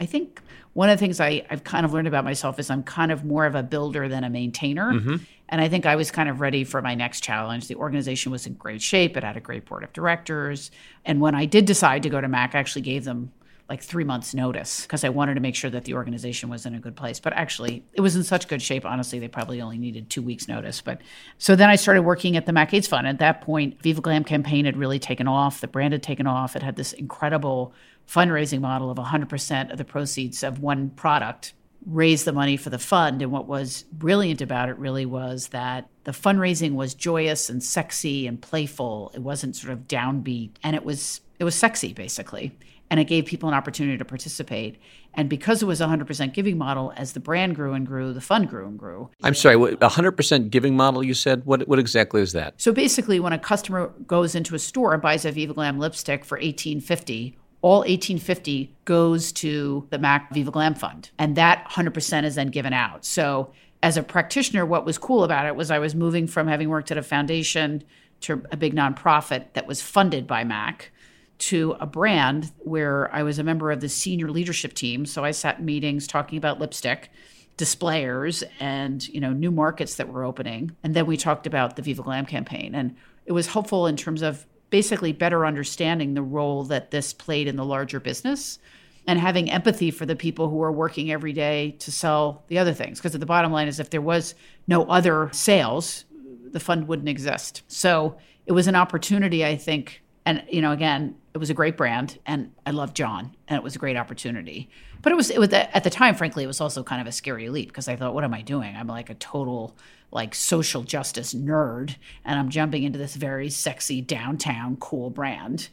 I 0.00 0.06
think 0.06 0.40
one 0.74 0.90
of 0.90 0.98
the 0.98 1.00
things 1.04 1.18
I, 1.18 1.44
have 1.50 1.64
kind 1.64 1.84
of 1.84 1.92
learned 1.92 2.08
about 2.08 2.24
myself 2.24 2.58
is 2.58 2.70
I'm 2.70 2.82
kind 2.82 3.10
of 3.10 3.24
more 3.24 3.46
of 3.46 3.54
a 3.54 3.62
builder 3.62 4.08
than 4.08 4.24
a 4.24 4.30
maintainer. 4.30 4.92
Mm-hmm. 4.92 5.16
And 5.48 5.60
I 5.60 5.68
think 5.68 5.86
I 5.86 5.96
was 5.96 6.10
kind 6.10 6.28
of 6.28 6.40
ready 6.40 6.62
for 6.62 6.82
my 6.82 6.94
next 6.94 7.22
challenge. 7.22 7.68
The 7.68 7.74
organization 7.76 8.30
was 8.30 8.46
in 8.46 8.54
great 8.54 8.82
shape, 8.82 9.16
it 9.16 9.24
had 9.24 9.36
a 9.36 9.40
great 9.40 9.64
board 9.64 9.82
of 9.82 9.92
directors. 9.92 10.70
And 11.04 11.20
when 11.20 11.34
I 11.34 11.46
did 11.46 11.64
decide 11.64 12.02
to 12.04 12.10
go 12.10 12.20
to 12.20 12.28
Mac, 12.28 12.54
I 12.54 12.58
actually 12.58 12.82
gave 12.82 13.04
them 13.04 13.32
like 13.68 13.82
three 13.82 14.04
months' 14.04 14.32
notice 14.32 14.82
because 14.82 15.04
I 15.04 15.10
wanted 15.10 15.34
to 15.34 15.40
make 15.40 15.54
sure 15.54 15.68
that 15.70 15.84
the 15.84 15.92
organization 15.92 16.48
was 16.48 16.64
in 16.64 16.74
a 16.74 16.78
good 16.78 16.96
place. 16.96 17.20
But 17.20 17.34
actually, 17.34 17.84
it 17.92 18.00
was 18.00 18.16
in 18.16 18.24
such 18.24 18.48
good 18.48 18.62
shape. 18.62 18.86
Honestly, 18.86 19.18
they 19.18 19.28
probably 19.28 19.60
only 19.60 19.76
needed 19.76 20.08
two 20.08 20.22
weeks' 20.22 20.48
notice. 20.48 20.80
But 20.80 21.02
so 21.36 21.54
then 21.54 21.68
I 21.68 21.76
started 21.76 22.02
working 22.02 22.36
at 22.36 22.46
the 22.46 22.52
Mac 22.52 22.72
AIDS 22.72 22.86
Fund. 22.86 23.06
At 23.06 23.18
that 23.18 23.42
point, 23.42 23.82
Viva 23.82 24.00
Glam 24.00 24.24
campaign 24.24 24.64
had 24.64 24.76
really 24.76 24.98
taken 24.98 25.28
off. 25.28 25.60
The 25.60 25.68
brand 25.68 25.92
had 25.92 26.02
taken 26.02 26.26
off. 26.26 26.56
It 26.56 26.62
had 26.62 26.76
this 26.76 26.94
incredible 26.94 27.74
fundraising 28.08 28.60
model 28.60 28.90
of 28.90 28.98
100% 28.98 29.70
of 29.70 29.78
the 29.78 29.84
proceeds 29.84 30.42
of 30.42 30.60
one 30.60 30.90
product 30.90 31.52
raise 31.86 32.24
the 32.24 32.32
money 32.32 32.56
for 32.56 32.70
the 32.70 32.78
fund. 32.78 33.22
And 33.22 33.30
what 33.30 33.46
was 33.46 33.84
brilliant 33.92 34.40
about 34.40 34.68
it 34.68 34.78
really 34.78 35.06
was 35.06 35.48
that 35.48 35.88
the 36.04 36.12
fundraising 36.12 36.74
was 36.74 36.94
joyous 36.94 37.48
and 37.48 37.62
sexy 37.62 38.26
and 38.26 38.40
playful. 38.40 39.12
It 39.14 39.20
wasn't 39.20 39.56
sort 39.56 39.72
of 39.72 39.80
downbeat, 39.86 40.52
and 40.62 40.74
it 40.74 40.84
was 40.84 41.20
it 41.38 41.44
was 41.44 41.54
sexy 41.54 41.92
basically. 41.92 42.56
And 42.90 42.98
it 42.98 43.04
gave 43.04 43.26
people 43.26 43.50
an 43.50 43.54
opportunity 43.54 43.98
to 43.98 44.04
participate. 44.06 44.80
And 45.12 45.28
because 45.28 45.62
it 45.62 45.66
was 45.66 45.82
a 45.82 45.86
100% 45.86 46.32
giving 46.32 46.56
model, 46.56 46.90
as 46.96 47.12
the 47.12 47.20
brand 47.20 47.54
grew 47.54 47.74
and 47.74 47.86
grew, 47.86 48.14
the 48.14 48.20
fund 48.22 48.48
grew 48.48 48.66
and 48.66 48.78
grew. 48.78 49.10
I'm 49.22 49.34
sorry, 49.34 49.56
a 49.56 49.76
100% 49.76 50.48
giving 50.48 50.74
model, 50.74 51.04
you 51.04 51.12
said? 51.12 51.44
What, 51.44 51.68
what 51.68 51.78
exactly 51.78 52.22
is 52.22 52.32
that? 52.32 52.54
So 52.56 52.72
basically, 52.72 53.20
when 53.20 53.34
a 53.34 53.38
customer 53.38 53.88
goes 54.06 54.34
into 54.34 54.54
a 54.54 54.58
store 54.58 54.94
and 54.94 55.02
buys 55.02 55.26
a 55.26 55.32
Viva 55.32 55.52
Glam 55.52 55.78
lipstick 55.78 56.24
for 56.24 56.36
1850 56.36 57.36
all 57.60 57.80
1850 57.80 58.72
goes 58.84 59.32
to 59.32 59.86
the 59.90 59.98
Mac 59.98 60.32
Viva 60.32 60.50
Glam 60.50 60.74
Fund. 60.74 61.10
And 61.18 61.36
that 61.36 61.68
100% 61.70 62.24
is 62.24 62.36
then 62.36 62.48
given 62.48 62.72
out. 62.72 63.04
So 63.04 63.52
as 63.82 63.96
a 63.96 64.02
practitioner, 64.02 64.64
what 64.64 64.84
was 64.84 64.98
cool 64.98 65.24
about 65.24 65.46
it 65.46 65.56
was 65.56 65.70
I 65.70 65.78
was 65.78 65.94
moving 65.94 66.26
from 66.26 66.46
having 66.46 66.68
worked 66.68 66.90
at 66.90 66.98
a 66.98 67.02
foundation 67.02 67.82
to 68.20 68.42
a 68.50 68.56
big 68.56 68.74
nonprofit 68.74 69.46
that 69.54 69.66
was 69.66 69.80
funded 69.80 70.26
by 70.26 70.44
Mac 70.44 70.90
to 71.38 71.76
a 71.78 71.86
brand 71.86 72.50
where 72.58 73.12
I 73.14 73.22
was 73.22 73.38
a 73.38 73.44
member 73.44 73.70
of 73.70 73.80
the 73.80 73.88
senior 73.88 74.30
leadership 74.30 74.74
team. 74.74 75.06
So 75.06 75.24
I 75.24 75.30
sat 75.30 75.60
in 75.60 75.64
meetings 75.64 76.06
talking 76.06 76.36
about 76.38 76.58
lipstick 76.58 77.10
displayers 77.56 78.44
and 78.60 79.06
you 79.08 79.20
know 79.20 79.32
new 79.32 79.50
markets 79.50 79.96
that 79.96 80.08
were 80.08 80.22
opening 80.22 80.70
and 80.84 80.94
then 80.94 81.04
we 81.06 81.16
talked 81.16 81.44
about 81.44 81.74
the 81.74 81.82
viva 81.82 82.00
glam 82.02 82.24
campaign 82.24 82.72
and 82.72 82.94
it 83.26 83.32
was 83.32 83.48
helpful 83.48 83.88
in 83.88 83.96
terms 83.96 84.22
of 84.22 84.46
basically 84.70 85.12
better 85.12 85.46
understanding 85.46 86.14
the 86.14 86.22
role 86.22 86.64
that 86.64 86.90
this 86.90 87.12
played 87.12 87.48
in 87.48 87.56
the 87.56 87.64
larger 87.64 88.00
business 88.00 88.58
and 89.06 89.18
having 89.18 89.50
empathy 89.50 89.90
for 89.90 90.04
the 90.04 90.14
people 90.14 90.50
who 90.50 90.62
are 90.62 90.70
working 90.70 91.10
every 91.10 91.32
day 91.32 91.74
to 91.78 91.90
sell 91.90 92.44
the 92.48 92.58
other 92.58 92.74
things. 92.74 92.98
Because 92.98 93.12
the 93.12 93.24
bottom 93.24 93.50
line 93.50 93.66
is, 93.66 93.80
if 93.80 93.88
there 93.88 94.02
was 94.02 94.34
no 94.66 94.84
other 94.84 95.30
sales, 95.32 96.04
the 96.52 96.60
fund 96.60 96.86
wouldn't 96.86 97.08
exist. 97.08 97.62
So 97.68 98.18
it 98.46 98.52
was 98.52 98.66
an 98.66 98.74
opportunity, 98.74 99.44
I 99.44 99.56
think. 99.56 100.02
And, 100.26 100.44
you 100.50 100.60
know, 100.60 100.72
again, 100.72 101.16
it 101.32 101.38
was 101.38 101.48
a 101.48 101.54
great 101.54 101.76
brand 101.76 102.18
and 102.26 102.52
I 102.66 102.72
love 102.72 102.92
John 102.92 103.34
and 103.48 103.56
it 103.56 103.62
was 103.62 103.76
a 103.76 103.78
great 103.78 103.96
opportunity. 103.96 104.68
But 105.02 105.12
it 105.12 105.16
was, 105.16 105.30
it 105.30 105.38
was 105.38 105.52
at 105.52 105.84
the 105.84 105.90
time, 105.90 106.14
frankly, 106.14 106.44
it 106.44 106.48
was 106.48 106.60
also 106.60 106.82
kind 106.82 107.00
of 107.00 107.06
a 107.06 107.12
scary 107.12 107.48
leap 107.48 107.68
because 107.68 107.88
I 107.88 107.96
thought, 107.96 108.14
what 108.14 108.24
am 108.24 108.34
I 108.34 108.42
doing? 108.42 108.74
I'm 108.76 108.88
like 108.88 109.10
a 109.10 109.14
total 109.14 109.76
like 110.10 110.34
social 110.34 110.82
justice 110.82 111.34
nerd 111.34 111.94
and 112.24 112.38
I'm 112.38 112.48
jumping 112.48 112.82
into 112.82 112.98
this 112.98 113.14
very 113.14 113.50
sexy 113.50 114.00
downtown 114.00 114.76
cool 114.76 115.10
brand. 115.10 115.68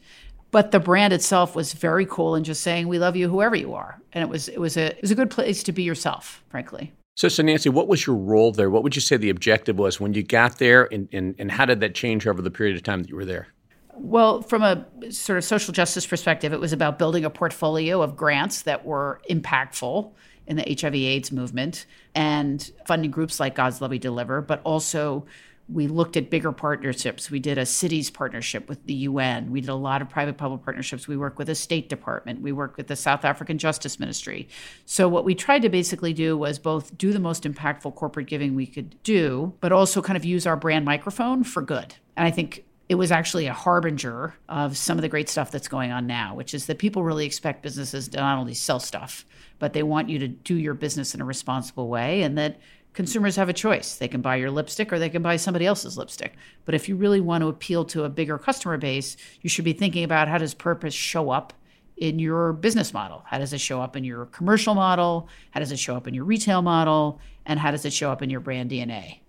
But 0.50 0.70
the 0.70 0.80
brand 0.80 1.12
itself 1.12 1.56
was 1.56 1.72
very 1.72 2.06
cool 2.06 2.34
and 2.34 2.44
just 2.44 2.62
saying 2.62 2.88
we 2.88 2.98
love 2.98 3.16
you 3.16 3.28
whoever 3.28 3.56
you 3.56 3.74
are. 3.74 4.00
And 4.12 4.22
it 4.22 4.28
was 4.28 4.48
it 4.48 4.58
was 4.58 4.76
a 4.76 4.96
it 4.96 5.02
was 5.02 5.10
a 5.10 5.14
good 5.14 5.30
place 5.30 5.62
to 5.64 5.72
be 5.72 5.82
yourself, 5.82 6.44
frankly. 6.48 6.92
So, 7.16 7.28
so 7.28 7.42
Nancy, 7.42 7.70
what 7.70 7.88
was 7.88 8.06
your 8.06 8.16
role 8.16 8.52
there? 8.52 8.68
What 8.68 8.82
would 8.82 8.94
you 8.94 9.00
say 9.00 9.16
the 9.16 9.30
objective 9.30 9.78
was 9.78 9.98
when 9.98 10.12
you 10.12 10.22
got 10.22 10.58
there, 10.58 10.86
and, 10.92 11.08
and, 11.12 11.34
and 11.38 11.50
how 11.50 11.64
did 11.64 11.80
that 11.80 11.94
change 11.94 12.26
over 12.26 12.42
the 12.42 12.50
period 12.50 12.76
of 12.76 12.82
time 12.82 13.00
that 13.00 13.08
you 13.08 13.16
were 13.16 13.24
there? 13.24 13.48
Well, 13.98 14.42
from 14.42 14.62
a 14.62 14.86
sort 15.10 15.38
of 15.38 15.44
social 15.44 15.72
justice 15.72 16.06
perspective, 16.06 16.52
it 16.52 16.60
was 16.60 16.72
about 16.72 16.98
building 16.98 17.24
a 17.24 17.30
portfolio 17.30 18.02
of 18.02 18.16
grants 18.16 18.62
that 18.62 18.84
were 18.84 19.20
impactful 19.30 20.12
in 20.46 20.56
the 20.56 20.76
HIV/AIDS 20.80 21.32
movement 21.32 21.86
and 22.14 22.70
funding 22.86 23.10
groups 23.10 23.40
like 23.40 23.54
God's 23.54 23.80
Love 23.80 23.90
We 23.90 23.98
Deliver, 23.98 24.40
but 24.42 24.60
also 24.64 25.26
we 25.68 25.88
looked 25.88 26.16
at 26.16 26.30
bigger 26.30 26.52
partnerships. 26.52 27.30
We 27.30 27.40
did 27.40 27.58
a 27.58 27.66
cities 27.66 28.08
partnership 28.08 28.68
with 28.68 28.84
the 28.86 28.94
UN. 28.94 29.50
We 29.50 29.60
did 29.60 29.70
a 29.70 29.74
lot 29.74 30.00
of 30.00 30.08
private 30.08 30.36
public 30.36 30.62
partnerships. 30.62 31.08
We 31.08 31.16
work 31.16 31.38
with 31.38 31.48
the 31.48 31.56
State 31.56 31.88
Department. 31.88 32.40
We 32.40 32.52
work 32.52 32.76
with 32.76 32.86
the 32.86 32.94
South 32.94 33.24
African 33.24 33.58
Justice 33.58 33.98
Ministry. 33.98 34.48
So, 34.84 35.08
what 35.08 35.24
we 35.24 35.34
tried 35.34 35.62
to 35.62 35.68
basically 35.68 36.12
do 36.12 36.36
was 36.36 36.58
both 36.58 36.96
do 36.96 37.12
the 37.12 37.18
most 37.18 37.42
impactful 37.42 37.94
corporate 37.96 38.28
giving 38.28 38.54
we 38.54 38.66
could 38.66 39.02
do, 39.02 39.54
but 39.60 39.72
also 39.72 40.00
kind 40.00 40.16
of 40.16 40.24
use 40.24 40.46
our 40.46 40.56
brand 40.56 40.84
microphone 40.84 41.42
for 41.42 41.62
good. 41.62 41.96
And 42.16 42.26
I 42.26 42.30
think 42.30 42.64
it 42.88 42.94
was 42.94 43.10
actually 43.10 43.46
a 43.46 43.52
harbinger 43.52 44.34
of 44.48 44.76
some 44.76 44.96
of 44.96 45.02
the 45.02 45.08
great 45.08 45.28
stuff 45.28 45.50
that's 45.50 45.68
going 45.68 45.90
on 45.90 46.06
now, 46.06 46.34
which 46.34 46.54
is 46.54 46.66
that 46.66 46.78
people 46.78 47.02
really 47.02 47.26
expect 47.26 47.62
businesses 47.62 48.08
to 48.08 48.18
not 48.18 48.38
only 48.38 48.54
sell 48.54 48.78
stuff, 48.78 49.26
but 49.58 49.72
they 49.72 49.82
want 49.82 50.08
you 50.08 50.18
to 50.20 50.28
do 50.28 50.54
your 50.54 50.74
business 50.74 51.14
in 51.14 51.20
a 51.20 51.24
responsible 51.24 51.88
way 51.88 52.22
and 52.22 52.38
that 52.38 52.60
consumers 52.92 53.36
have 53.36 53.48
a 53.48 53.52
choice. 53.52 53.96
They 53.96 54.08
can 54.08 54.22
buy 54.22 54.36
your 54.36 54.50
lipstick 54.50 54.92
or 54.92 54.98
they 54.98 55.10
can 55.10 55.22
buy 55.22 55.36
somebody 55.36 55.66
else's 55.66 55.98
lipstick. 55.98 56.34
But 56.64 56.74
if 56.74 56.88
you 56.88 56.96
really 56.96 57.20
want 57.20 57.42
to 57.42 57.48
appeal 57.48 57.84
to 57.86 58.04
a 58.04 58.08
bigger 58.08 58.38
customer 58.38 58.78
base, 58.78 59.16
you 59.42 59.50
should 59.50 59.64
be 59.64 59.72
thinking 59.72 60.04
about 60.04 60.28
how 60.28 60.38
does 60.38 60.54
purpose 60.54 60.94
show 60.94 61.30
up 61.30 61.52
in 61.96 62.18
your 62.18 62.52
business 62.52 62.94
model? 62.94 63.22
How 63.26 63.38
does 63.38 63.52
it 63.52 63.60
show 63.60 63.80
up 63.80 63.96
in 63.96 64.04
your 64.04 64.26
commercial 64.26 64.74
model? 64.74 65.28
How 65.50 65.60
does 65.60 65.72
it 65.72 65.78
show 65.78 65.96
up 65.96 66.06
in 66.06 66.14
your 66.14 66.24
retail 66.24 66.62
model? 66.62 67.20
And 67.46 67.58
how 67.58 67.70
does 67.70 67.84
it 67.84 67.92
show 67.92 68.12
up 68.12 68.22
in 68.22 68.30
your 68.30 68.40
brand 68.40 68.70
DNA? 68.70 69.20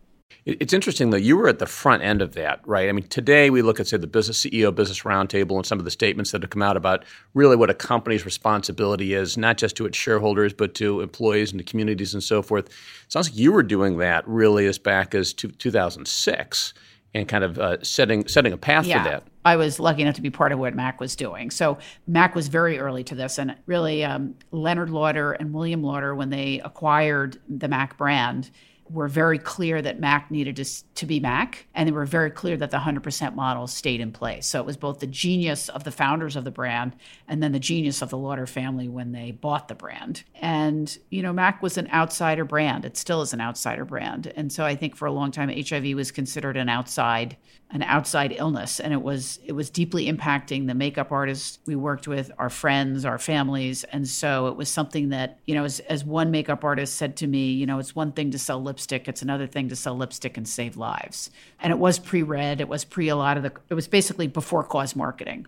It's 0.48 0.72
interesting 0.72 1.10
though. 1.10 1.18
You 1.18 1.36
were 1.36 1.50
at 1.50 1.60
the 1.60 1.66
front 1.66 2.04
end 2.04 2.22
of 2.22 2.34
that, 2.36 2.62
right? 2.66 2.88
I 2.88 2.94
mean, 2.94 3.06
today 3.10 3.50
we 3.50 3.62
look 3.62 3.82
at 3.82 3.88
say 3.88 3.98
the 3.98 4.08
business 4.08 4.46
CEO 4.46 4.74
business 4.74 5.02
roundtable 5.02 5.58
and 5.58 5.66
some 5.66 5.78
of 5.78 5.84
the 5.84 5.92
statements 5.92 6.32
that 6.32 6.42
have 6.42 6.52
come 6.52 6.62
out 6.62 6.78
about 6.78 7.04
really 7.34 7.58
what 7.58 7.70
a 7.70 7.74
company's 7.74 8.24
responsibility 8.24 9.14
is, 9.14 9.38
not 9.38 9.58
just 9.58 9.76
to 9.76 9.86
its 9.86 9.98
shareholders 9.98 10.54
but 10.54 10.74
to 10.76 11.02
employees 11.02 11.52
and 11.52 11.60
to 11.60 11.66
communities 11.66 12.14
and 12.14 12.24
so 12.24 12.42
forth. 12.42 12.68
It 12.68 13.12
sounds 13.12 13.30
like 13.30 13.38
you 13.38 13.52
were 13.52 13.62
doing 13.62 13.98
that 13.98 14.26
really 14.26 14.68
as 14.68 14.78
back 14.78 15.14
as 15.14 15.34
2006 15.34 16.74
and 17.14 17.28
kind 17.28 17.44
of 17.44 17.60
uh, 17.60 17.84
setting 17.84 18.26
setting 18.30 18.54
a 18.54 18.58
path 18.58 18.86
yeah. 18.86 19.04
for 19.04 19.10
that. 19.10 19.24
I 19.44 19.58
was 19.58 19.82
lucky 19.82 20.02
enough 20.02 20.16
to 20.16 20.22
be 20.22 20.30
part 20.30 20.54
of 20.54 20.60
what 20.60 20.76
Mac 20.76 21.02
was 21.02 21.18
doing. 21.18 21.52
So 21.52 21.78
Mac 22.08 22.36
was 22.36 22.48
very 22.48 22.80
early 22.80 23.04
to 23.04 23.16
this, 23.16 23.38
and 23.38 23.54
really 23.66 24.06
um, 24.06 24.36
Leonard 24.52 24.92
Lauder 24.92 25.34
and 25.34 25.54
William 25.54 25.84
Lauder, 25.84 26.16
when 26.16 26.30
they 26.30 26.62
acquired 26.64 27.38
the 27.50 27.68
Mac 27.68 27.98
brand, 27.98 28.50
were 28.90 29.08
very 29.08 29.38
clear 29.38 29.82
that 29.82 30.00
Mac 30.00 30.32
needed 30.32 30.56
to, 30.58 30.66
to 30.96 31.06
be 31.06 31.20
Mac, 31.20 31.68
and 31.74 31.88
they 31.88 31.92
were 31.92 32.06
very 32.06 32.32
clear 32.32 32.58
that 32.58 32.72
the 32.72 32.78
100% 32.78 33.36
model 33.36 33.68
stayed 33.68 34.00
in 34.00 34.12
place. 34.12 34.48
So 34.48 34.60
it 34.60 34.66
was 34.66 34.78
both 34.78 35.00
the 35.00 35.08
genius 35.08 35.70
of 35.70 35.84
the 35.84 35.92
founders 35.92 36.36
of 36.36 36.44
the 36.44 36.52
brand 36.52 36.96
and 37.28 37.42
then 37.42 37.52
the 37.52 37.60
genius 37.60 38.02
of 38.02 38.10
the 38.10 38.18
Lauder 38.18 38.48
family 38.48 38.88
when 38.88 39.12
they 39.12 39.32
bought 39.32 39.68
the 39.68 39.76
brand. 39.76 40.24
And, 40.36 40.98
you 41.10 41.22
know, 41.22 41.34
Mac 41.34 41.62
was 41.62 41.78
an 41.78 41.90
outsider 41.92 42.46
brand. 42.46 42.86
It 42.86 42.98
still 42.98 43.22
is 43.22 43.34
an 43.34 43.42
outsider 43.42 43.86
brand. 43.86 44.32
And 44.36 44.52
so 44.52 44.66
I 44.66 44.76
think 44.76 44.96
for 44.96 45.06
a 45.06 45.12
long 45.12 45.32
time, 45.32 45.50
HIV 45.50 45.96
was 45.96 46.12
considered 46.12 46.58
an 46.58 46.70
outside 46.70 47.38
an 47.70 47.84
outside 47.84 48.34
illness 48.38 48.80
and 48.80 48.94
it 48.94 49.02
was 49.02 49.40
it 49.44 49.52
was 49.52 49.70
deeply 49.70 50.10
impacting 50.10 50.68
the 50.68 50.74
makeup 50.74 51.12
artists 51.12 51.60
we 51.66 51.76
worked 51.76 52.08
with 52.08 52.32
our 52.38 52.50
friends 52.50 53.04
our 53.04 53.18
families 53.18 53.84
and 53.86 54.08
so 54.08 54.48
it 54.48 54.56
was 54.56 54.70
something 54.70 55.10
that 55.10 55.40
you 55.46 55.54
know 55.54 55.66
as, 55.66 55.82
as 55.82 56.06
one 56.06 56.32
makeup 56.32 56.64
artist 56.64 56.96
said 56.96 57.18
to 57.18 57.28
me 57.28 57.52
you 57.52 57.66
know 57.66 57.78
it's 57.78 57.94
one 57.94 58.14
thing 58.14 58.32
to 58.32 58.40
sell 58.40 58.62
lipstick 58.78 59.08
it's 59.08 59.24
another 59.24 59.48
thing 59.48 59.68
to 59.68 59.76
sell 59.76 59.98
lipstick 59.98 60.38
and 60.38 60.48
save 60.48 60.78
lives 60.78 61.32
and 61.60 61.74
it 61.74 61.80
was 61.80 61.98
pre-read 61.98 62.62
it 62.62 62.70
was 62.70 62.86
pre 62.86 63.10
a 63.10 63.16
lot 63.16 63.36
of 63.36 63.42
the 63.42 63.52
it 63.70 63.74
was 63.74 63.88
basically 63.88 64.28
before 64.28 64.64
cause 64.64 64.96
marketing 64.96 65.48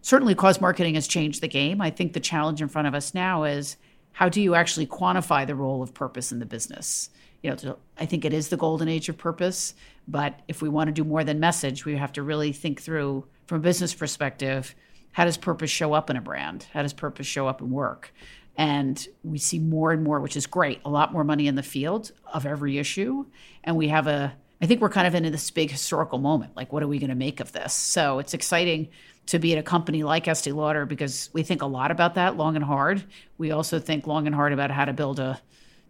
certainly 0.00 0.34
cause 0.34 0.60
marketing 0.60 0.94
has 0.94 1.08
changed 1.08 1.40
the 1.40 1.48
game 1.48 1.80
i 1.80 1.90
think 1.90 2.12
the 2.12 2.20
challenge 2.20 2.62
in 2.62 2.68
front 2.68 2.86
of 2.86 2.94
us 2.94 3.14
now 3.14 3.42
is 3.42 3.76
how 4.12 4.28
do 4.28 4.40
you 4.40 4.54
actually 4.54 4.86
quantify 4.86 5.44
the 5.44 5.56
role 5.56 5.82
of 5.82 5.92
purpose 5.92 6.30
in 6.30 6.38
the 6.38 6.46
business 6.46 7.10
you 7.42 7.50
know, 7.50 7.76
I 7.96 8.06
think 8.06 8.24
it 8.24 8.32
is 8.32 8.48
the 8.48 8.56
golden 8.56 8.88
age 8.88 9.08
of 9.08 9.16
purpose. 9.16 9.74
But 10.08 10.40
if 10.48 10.60
we 10.60 10.68
want 10.68 10.88
to 10.88 10.92
do 10.92 11.04
more 11.04 11.22
than 11.22 11.38
message, 11.38 11.84
we 11.84 11.96
have 11.96 12.12
to 12.14 12.22
really 12.22 12.52
think 12.52 12.82
through, 12.82 13.26
from 13.46 13.58
a 13.58 13.60
business 13.60 13.94
perspective, 13.94 14.74
how 15.12 15.24
does 15.24 15.36
purpose 15.36 15.70
show 15.70 15.92
up 15.92 16.10
in 16.10 16.16
a 16.16 16.20
brand? 16.20 16.66
How 16.72 16.82
does 16.82 16.92
purpose 16.92 17.26
show 17.26 17.46
up 17.46 17.60
in 17.60 17.70
work? 17.70 18.12
And 18.58 19.06
we 19.22 19.38
see 19.38 19.60
more 19.60 19.92
and 19.92 20.02
more, 20.02 20.20
which 20.20 20.36
is 20.36 20.46
great, 20.46 20.80
a 20.84 20.90
lot 20.90 21.12
more 21.12 21.22
money 21.22 21.46
in 21.46 21.54
the 21.54 21.62
field 21.62 22.10
of 22.26 22.44
every 22.44 22.76
issue. 22.76 23.24
And 23.62 23.76
we 23.76 23.88
have 23.88 24.08
a, 24.08 24.34
I 24.60 24.66
think 24.66 24.80
we're 24.80 24.88
kind 24.88 25.06
of 25.06 25.14
in 25.14 25.22
this 25.30 25.50
big 25.52 25.70
historical 25.70 26.18
moment. 26.18 26.56
Like, 26.56 26.72
what 26.72 26.82
are 26.82 26.88
we 26.88 26.98
going 26.98 27.10
to 27.10 27.16
make 27.16 27.38
of 27.38 27.52
this? 27.52 27.72
So 27.72 28.18
it's 28.18 28.34
exciting 28.34 28.88
to 29.26 29.38
be 29.38 29.52
at 29.52 29.58
a 29.58 29.62
company 29.62 30.02
like 30.02 30.26
Estee 30.26 30.50
Lauder 30.50 30.86
because 30.86 31.30
we 31.32 31.44
think 31.44 31.62
a 31.62 31.66
lot 31.66 31.92
about 31.92 32.16
that 32.16 32.36
long 32.36 32.56
and 32.56 32.64
hard. 32.64 33.04
We 33.38 33.52
also 33.52 33.78
think 33.78 34.08
long 34.08 34.26
and 34.26 34.34
hard 34.34 34.52
about 34.52 34.72
how 34.72 34.86
to 34.86 34.92
build 34.92 35.20
a 35.20 35.40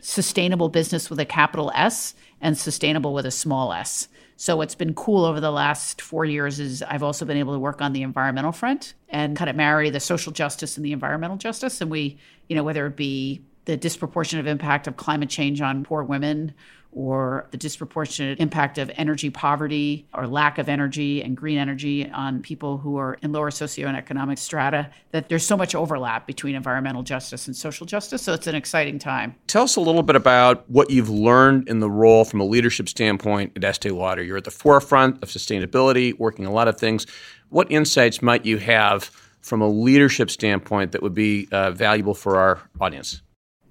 sustainable 0.01 0.69
business 0.69 1.09
with 1.09 1.21
a 1.21 1.25
capital 1.25 1.73
S 1.75 2.15
and 2.41 2.57
sustainable 2.57 3.15
with 3.15 3.25
a 3.25 3.31
small 3.31 3.73
s. 3.73 4.09
So 4.41 4.57
what's 4.57 4.77
been 4.77 4.95
cool 4.95 5.25
over 5.25 5.41
the 5.41 5.51
last 5.51 6.01
four 6.01 6.25
years 6.25 6.61
is 6.61 6.81
I've 6.85 7.03
also 7.03 7.25
been 7.25 7.37
able 7.37 7.55
to 7.55 7.59
work 7.59 7.83
on 7.83 7.93
the 7.93 8.03
environmental 8.03 8.53
front 8.53 8.95
and 9.09 9.37
kind 9.37 9.51
of 9.51 9.57
marry 9.57 9.91
the 9.91 9.99
social 9.99 10.31
justice 10.31 10.77
and 10.77 10.87
the 10.87 10.93
environmental 10.93 11.37
justice. 11.37 11.81
And 11.81 11.91
we, 11.91 12.19
you 12.49 12.55
know, 12.55 12.63
whether 12.63 12.87
it 12.87 12.95
be 12.95 13.43
the 13.65 13.77
disproportionate 13.77 14.47
impact 14.47 14.87
of 14.87 14.97
climate 14.97 15.29
change 15.29 15.61
on 15.61 15.83
poor 15.83 16.05
women 16.05 16.55
or 16.93 17.47
the 17.51 17.57
disproportionate 17.57 18.41
impact 18.41 18.79
of 18.79 18.91
energy 18.95 19.31
poverty 19.31 20.07
or 20.15 20.27
lack 20.27 20.59
of 20.59 20.69
energy 20.69 21.23
and 21.23 21.37
green 21.37 21.59
energy 21.59 22.11
on 22.11 22.41
people 22.41 22.79
who 22.79 22.97
are 22.97 23.19
in 23.23 23.33
lower 23.33 23.51
socioeconomic 23.51 24.39
strata, 24.39 24.91
that 25.13 25.29
there's 25.29 25.45
so 25.45 25.57
much 25.57 25.75
overlap 25.75 26.27
between 26.27 26.55
environmental 26.55 27.03
justice 27.03 27.47
and 27.47 27.55
social 27.55 27.87
justice. 27.87 28.23
So 28.23 28.33
it's 28.33 28.47
an 28.47 28.55
exciting 28.55 28.99
time. 28.99 29.35
Tell 29.47 29.65
us 29.65 29.77
a 29.77 29.81
little 29.81 30.03
bit 30.03 30.17
about 30.17 30.69
what 30.71 30.91
you've 30.91 31.11
learned 31.11 31.69
in 31.69 31.81
the 31.81 31.91
role 31.91 32.25
from 32.25 32.41
a 32.41 32.45
leadership 32.45 32.89
standpoint 32.89 33.53
at 33.57 33.65
Estee 33.65 33.91
Lauder. 33.91 34.23
You're 34.23 34.39
at 34.39 34.45
the 34.45 34.51
forefront 34.51 35.23
of 35.23 35.29
sustainability, 35.29 36.19
working 36.19 36.47
a 36.47 36.53
lot 36.53 36.69
of 36.69 36.79
things. 36.79 37.07
What 37.51 37.71
insights 37.71 38.23
might 38.23 38.45
you 38.45 38.59
have 38.59 39.11
from 39.41 39.63
a 39.63 39.69
leadership 39.69 40.31
standpoint 40.31 40.93
that 40.93 41.03
would 41.03 41.15
be 41.15 41.49
uh, 41.53 41.71
valuable 41.71 42.15
for 42.15 42.39
our 42.39 42.61
audience? 42.81 43.23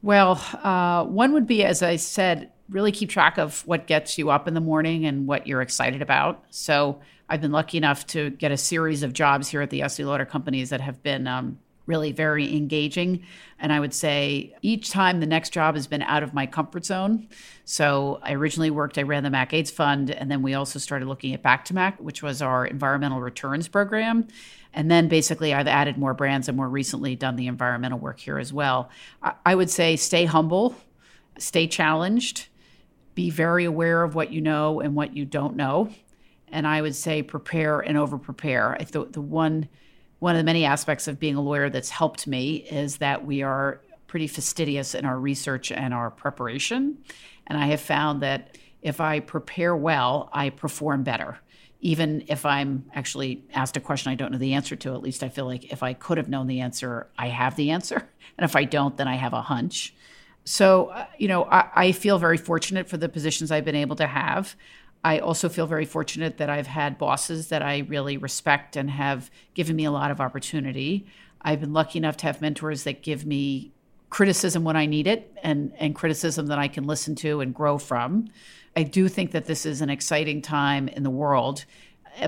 Well, 0.01 0.41
uh, 0.63 1.03
one 1.05 1.33
would 1.33 1.47
be, 1.47 1.63
as 1.63 1.83
I 1.83 1.97
said, 1.97 2.51
really 2.69 2.91
keep 2.91 3.09
track 3.09 3.37
of 3.37 3.65
what 3.65 3.87
gets 3.87 4.17
you 4.17 4.29
up 4.29 4.47
in 4.47 4.53
the 4.53 4.61
morning 4.61 5.05
and 5.05 5.27
what 5.27 5.47
you're 5.47 5.61
excited 5.61 6.01
about. 6.01 6.43
So 6.49 6.99
I've 7.29 7.41
been 7.41 7.51
lucky 7.51 7.77
enough 7.77 8.05
to 8.07 8.29
get 8.31 8.51
a 8.51 8.57
series 8.57 9.03
of 9.03 9.13
jobs 9.13 9.49
here 9.49 9.61
at 9.61 9.69
the 9.69 9.81
Estee 9.81 10.05
Lauder 10.05 10.25
companies 10.25 10.69
that 10.69 10.81
have 10.81 11.01
been 11.03 11.27
um, 11.27 11.59
really 11.87 12.11
very 12.11 12.55
engaging. 12.55 13.23
And 13.59 13.73
I 13.73 13.79
would 13.79 13.93
say 13.93 14.55
each 14.61 14.91
time 14.91 15.19
the 15.19 15.25
next 15.25 15.51
job 15.51 15.75
has 15.75 15.87
been 15.87 16.03
out 16.03 16.21
of 16.21 16.33
my 16.33 16.45
comfort 16.45 16.85
zone. 16.85 17.27
So 17.65 18.19
I 18.21 18.33
originally 18.33 18.69
worked, 18.69 18.97
I 18.97 19.03
ran 19.03 19.23
the 19.23 19.29
Mac 19.29 19.53
AIDS 19.53 19.71
Fund, 19.71 20.11
and 20.11 20.29
then 20.29 20.41
we 20.41 20.53
also 20.53 20.79
started 20.79 21.07
looking 21.07 21.33
at 21.33 21.41
Back 21.41 21.65
to 21.65 21.73
Mac, 21.73 21.99
which 21.99 22.21
was 22.21 22.41
our 22.41 22.65
environmental 22.65 23.21
returns 23.21 23.67
program. 23.67 24.27
And 24.73 24.91
then 24.91 25.07
basically, 25.07 25.53
I've 25.53 25.67
added 25.67 25.97
more 25.97 26.13
brands 26.13 26.47
and 26.47 26.55
more 26.55 26.69
recently 26.69 27.15
done 27.15 27.35
the 27.35 27.47
environmental 27.47 27.97
work 27.97 28.19
here 28.19 28.37
as 28.37 28.53
well. 28.53 28.89
I 29.45 29.55
would 29.55 29.71
say 29.71 29.95
stay 29.95 30.25
humble, 30.25 30.75
stay 31.39 31.67
challenged, 31.67 32.47
be 33.17 33.31
very 33.31 33.65
aware 33.65 34.03
of 34.03 34.13
what 34.13 34.31
you 34.31 34.39
know 34.39 34.79
and 34.79 34.93
what 34.93 35.17
you 35.17 35.25
don't 35.25 35.55
know. 35.55 35.89
And 36.49 36.67
I 36.67 36.83
would 36.83 36.95
say 36.95 37.23
prepare 37.23 37.79
and 37.79 37.97
over 37.97 38.19
prepare. 38.19 38.77
The, 38.91 39.05
the 39.05 39.21
one 39.21 39.67
one 40.19 40.35
of 40.35 40.39
the 40.39 40.43
many 40.43 40.65
aspects 40.65 41.07
of 41.07 41.19
being 41.19 41.33
a 41.33 41.41
lawyer 41.41 41.67
that's 41.67 41.89
helped 41.89 42.27
me 42.27 42.57
is 42.57 42.97
that 42.97 43.25
we 43.25 43.41
are 43.41 43.81
pretty 44.05 44.27
fastidious 44.27 44.93
in 44.93 45.03
our 45.03 45.19
research 45.19 45.71
and 45.71 45.95
our 45.95 46.11
preparation. 46.11 46.99
And 47.47 47.57
I 47.57 47.65
have 47.67 47.81
found 47.81 48.21
that 48.21 48.55
if 48.83 49.01
I 49.01 49.19
prepare 49.19 49.75
well, 49.75 50.29
I 50.31 50.51
perform 50.51 51.01
better. 51.01 51.39
Even 51.81 52.23
if 52.27 52.45
I'm 52.45 52.85
actually 52.93 53.45
asked 53.51 53.77
a 53.77 53.79
question 53.79 54.11
I 54.11 54.15
don't 54.15 54.31
know 54.31 54.37
the 54.37 54.53
answer 54.53 54.75
to, 54.75 54.93
at 54.93 55.01
least 55.01 55.23
I 55.23 55.29
feel 55.29 55.45
like 55.45 55.71
if 55.71 55.81
I 55.81 55.93
could 55.93 56.19
have 56.19 56.29
known 56.29 56.45
the 56.45 56.61
answer, 56.61 57.07
I 57.17 57.29
have 57.29 57.55
the 57.55 57.71
answer. 57.71 58.07
And 58.39 58.47
if 58.47 58.55
I 58.55 58.65
don't, 58.65 58.95
then 58.97 59.07
I 59.07 59.15
have 59.15 59.33
a 59.33 59.41
hunch. 59.41 59.95
So, 60.47 60.85
uh, 60.85 61.07
you 61.17 61.27
know, 61.27 61.43
I, 61.43 61.69
I, 61.75 61.91
feel 61.91 62.17
very 62.19 62.37
fortunate 62.37 62.87
for 62.87 62.95
the 62.95 63.09
positions 63.09 63.51
I've 63.51 63.65
been 63.65 63.75
able 63.75 63.97
to 63.97 64.07
have. 64.07 64.55
I 65.03 65.19
also 65.19 65.49
feel 65.49 65.67
very 65.67 65.83
fortunate 65.83 66.37
that 66.37 66.49
I've 66.49 66.67
had 66.67 66.97
bosses 66.97 67.49
that 67.49 67.61
I 67.61 67.79
really 67.79 68.15
respect 68.15 68.77
and 68.77 68.89
have 68.89 69.29
given 69.55 69.75
me 69.75 69.83
a 69.83 69.91
lot 69.91 70.09
of 70.09 70.21
opportunity. 70.21 71.05
I've 71.41 71.59
been 71.59 71.73
lucky 71.73 71.99
enough 71.99 72.15
to 72.17 72.27
have 72.27 72.39
mentors 72.39 72.85
that 72.85 73.03
give 73.03 73.25
me 73.25 73.73
criticism 74.09 74.63
when 74.63 74.77
I 74.77 74.85
need 74.85 75.05
it 75.05 75.37
and, 75.43 75.73
and 75.79 75.93
criticism 75.93 76.47
that 76.47 76.57
I 76.57 76.69
can 76.69 76.85
listen 76.85 77.13
to 77.15 77.41
and 77.41 77.53
grow 77.53 77.77
from. 77.77 78.29
I 78.73 78.83
do 78.83 79.09
think 79.09 79.31
that 79.31 79.47
this 79.47 79.65
is 79.65 79.81
an 79.81 79.89
exciting 79.89 80.41
time 80.41 80.87
in 80.87 81.03
the 81.03 81.09
world, 81.09 81.65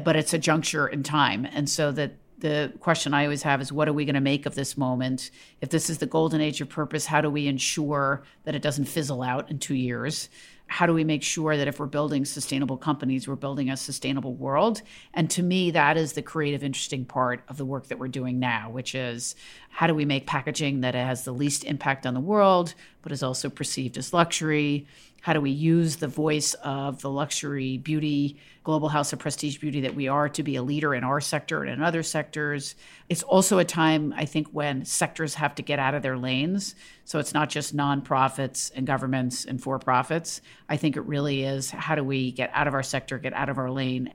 but 0.03 0.17
it's 0.17 0.33
a 0.33 0.37
juncture 0.37 0.89
in 0.89 1.03
time. 1.03 1.45
And 1.45 1.69
so 1.69 1.93
that 1.93 2.15
the 2.41 2.73
question 2.79 3.13
I 3.13 3.23
always 3.23 3.43
have 3.43 3.61
is 3.61 3.71
what 3.71 3.87
are 3.87 3.93
we 3.93 4.05
going 4.05 4.15
to 4.15 4.21
make 4.21 4.45
of 4.45 4.55
this 4.55 4.77
moment? 4.77 5.31
If 5.61 5.69
this 5.69 5.89
is 5.89 5.97
the 5.97 6.05
golden 6.05 6.41
age 6.41 6.61
of 6.61 6.69
purpose, 6.69 7.05
how 7.05 7.21
do 7.21 7.29
we 7.29 7.47
ensure 7.47 8.23
that 8.43 8.55
it 8.55 8.61
doesn't 8.61 8.85
fizzle 8.85 9.21
out 9.21 9.49
in 9.49 9.59
two 9.59 9.75
years? 9.75 10.29
How 10.69 10.85
do 10.85 10.93
we 10.93 11.03
make 11.03 11.23
sure 11.23 11.57
that 11.57 11.67
if 11.67 11.79
we're 11.79 11.87
building 11.87 12.25
sustainable 12.25 12.77
companies, 12.77 13.27
we're 13.27 13.35
building 13.35 13.71
a 13.71 13.75
sustainable 13.75 14.35
world? 14.35 14.83
And 15.15 15.27
to 15.31 15.41
me, 15.41 15.71
that 15.71 15.97
is 15.97 16.13
the 16.13 16.21
creative, 16.21 16.63
interesting 16.63 17.05
part 17.05 17.41
of 17.49 17.57
the 17.57 17.65
work 17.65 17.87
that 17.87 17.97
we're 17.97 18.07
doing 18.07 18.37
now, 18.37 18.69
which 18.69 18.93
is 18.93 19.35
how 19.69 19.87
do 19.87 19.95
we 19.95 20.05
make 20.05 20.27
packaging 20.27 20.81
that 20.81 20.93
has 20.93 21.23
the 21.23 21.33
least 21.33 21.63
impact 21.63 22.05
on 22.05 22.13
the 22.13 22.19
world, 22.19 22.75
but 23.01 23.11
is 23.11 23.23
also 23.23 23.49
perceived 23.49 23.97
as 23.97 24.13
luxury? 24.13 24.85
How 25.21 25.33
do 25.33 25.41
we 25.41 25.51
use 25.51 25.97
the 25.97 26.07
voice 26.07 26.53
of 26.63 27.01
the 27.01 27.09
luxury 27.09 27.77
beauty, 27.77 28.37
global 28.63 28.87
house 28.87 29.11
of 29.11 29.19
prestige 29.19 29.57
beauty 29.57 29.81
that 29.81 29.95
we 29.95 30.07
are 30.07 30.29
to 30.29 30.43
be 30.43 30.55
a 30.55 30.63
leader 30.63 30.93
in 30.95 31.03
our 31.03 31.19
sector 31.19 31.63
and 31.63 31.73
in 31.73 31.83
other 31.83 32.03
sectors? 32.03 32.75
It's 33.09 33.23
also 33.23 33.57
a 33.57 33.65
time, 33.65 34.13
I 34.15 34.23
think, 34.23 34.47
when 34.51 34.85
sectors 34.85 35.35
have 35.35 35.55
to 35.55 35.61
get 35.61 35.77
out 35.77 35.93
of 35.93 36.03
their 36.03 36.17
lanes. 36.17 36.73
So 37.03 37.19
it's 37.19 37.33
not 37.33 37.49
just 37.49 37.75
nonprofits 37.75 38.71
and 38.73 38.87
governments 38.87 39.43
and 39.43 39.61
for 39.61 39.77
profits. 39.77 40.41
I 40.69 40.77
think 40.77 40.95
it 40.95 41.01
really 41.01 41.43
is 41.43 41.71
how 41.71 41.95
do 41.95 42.03
we 42.03 42.31
get 42.31 42.51
out 42.53 42.67
of 42.67 42.73
our 42.73 42.83
sector, 42.83 43.17
get 43.17 43.33
out 43.33 43.49
of 43.49 43.57
our 43.57 43.71
lane, 43.71 44.13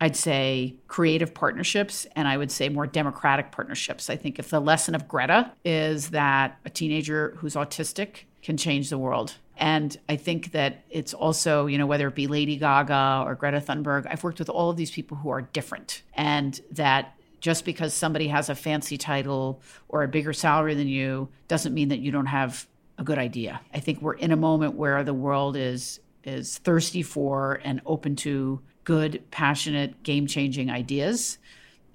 I'd 0.00 0.16
say 0.16 0.76
creative 0.88 1.34
partnerships 1.34 2.06
and 2.16 2.26
I 2.26 2.38
would 2.38 2.50
say 2.50 2.70
more 2.70 2.86
democratic 2.86 3.52
partnerships. 3.52 4.08
I 4.08 4.16
think 4.16 4.38
if 4.38 4.48
the 4.48 4.60
lesson 4.60 4.94
of 4.94 5.06
Greta 5.06 5.52
is 5.62 6.10
that 6.10 6.58
a 6.64 6.70
teenager 6.70 7.34
who's 7.38 7.54
autistic 7.54 8.24
can 8.42 8.56
change 8.56 8.88
the 8.88 8.96
world. 8.96 9.34
And 9.58 9.94
I 10.08 10.16
think 10.16 10.52
that 10.52 10.84
it's 10.88 11.12
also, 11.12 11.66
you 11.66 11.76
know, 11.76 11.84
whether 11.84 12.08
it 12.08 12.14
be 12.14 12.26
Lady 12.26 12.56
Gaga 12.56 13.24
or 13.26 13.34
Greta 13.34 13.60
Thunberg, 13.60 14.06
I've 14.10 14.24
worked 14.24 14.38
with 14.38 14.48
all 14.48 14.70
of 14.70 14.78
these 14.78 14.90
people 14.90 15.18
who 15.18 15.28
are 15.28 15.42
different. 15.42 16.00
And 16.14 16.58
that 16.70 17.14
just 17.40 17.66
because 17.66 17.92
somebody 17.92 18.28
has 18.28 18.48
a 18.48 18.54
fancy 18.54 18.96
title 18.96 19.60
or 19.88 20.02
a 20.02 20.08
bigger 20.08 20.32
salary 20.32 20.74
than 20.74 20.88
you 20.88 21.28
doesn't 21.46 21.74
mean 21.74 21.88
that 21.88 21.98
you 21.98 22.10
don't 22.10 22.26
have 22.26 22.66
a 23.00 23.04
good 23.04 23.18
idea. 23.18 23.62
I 23.74 23.80
think 23.80 24.02
we're 24.02 24.12
in 24.12 24.30
a 24.30 24.36
moment 24.36 24.74
where 24.74 25.02
the 25.02 25.14
world 25.14 25.56
is 25.56 25.98
is 26.22 26.58
thirsty 26.58 27.02
for 27.02 27.60
and 27.64 27.80
open 27.86 28.14
to 28.14 28.60
good, 28.84 29.22
passionate, 29.30 30.02
game-changing 30.02 30.70
ideas. 30.70 31.38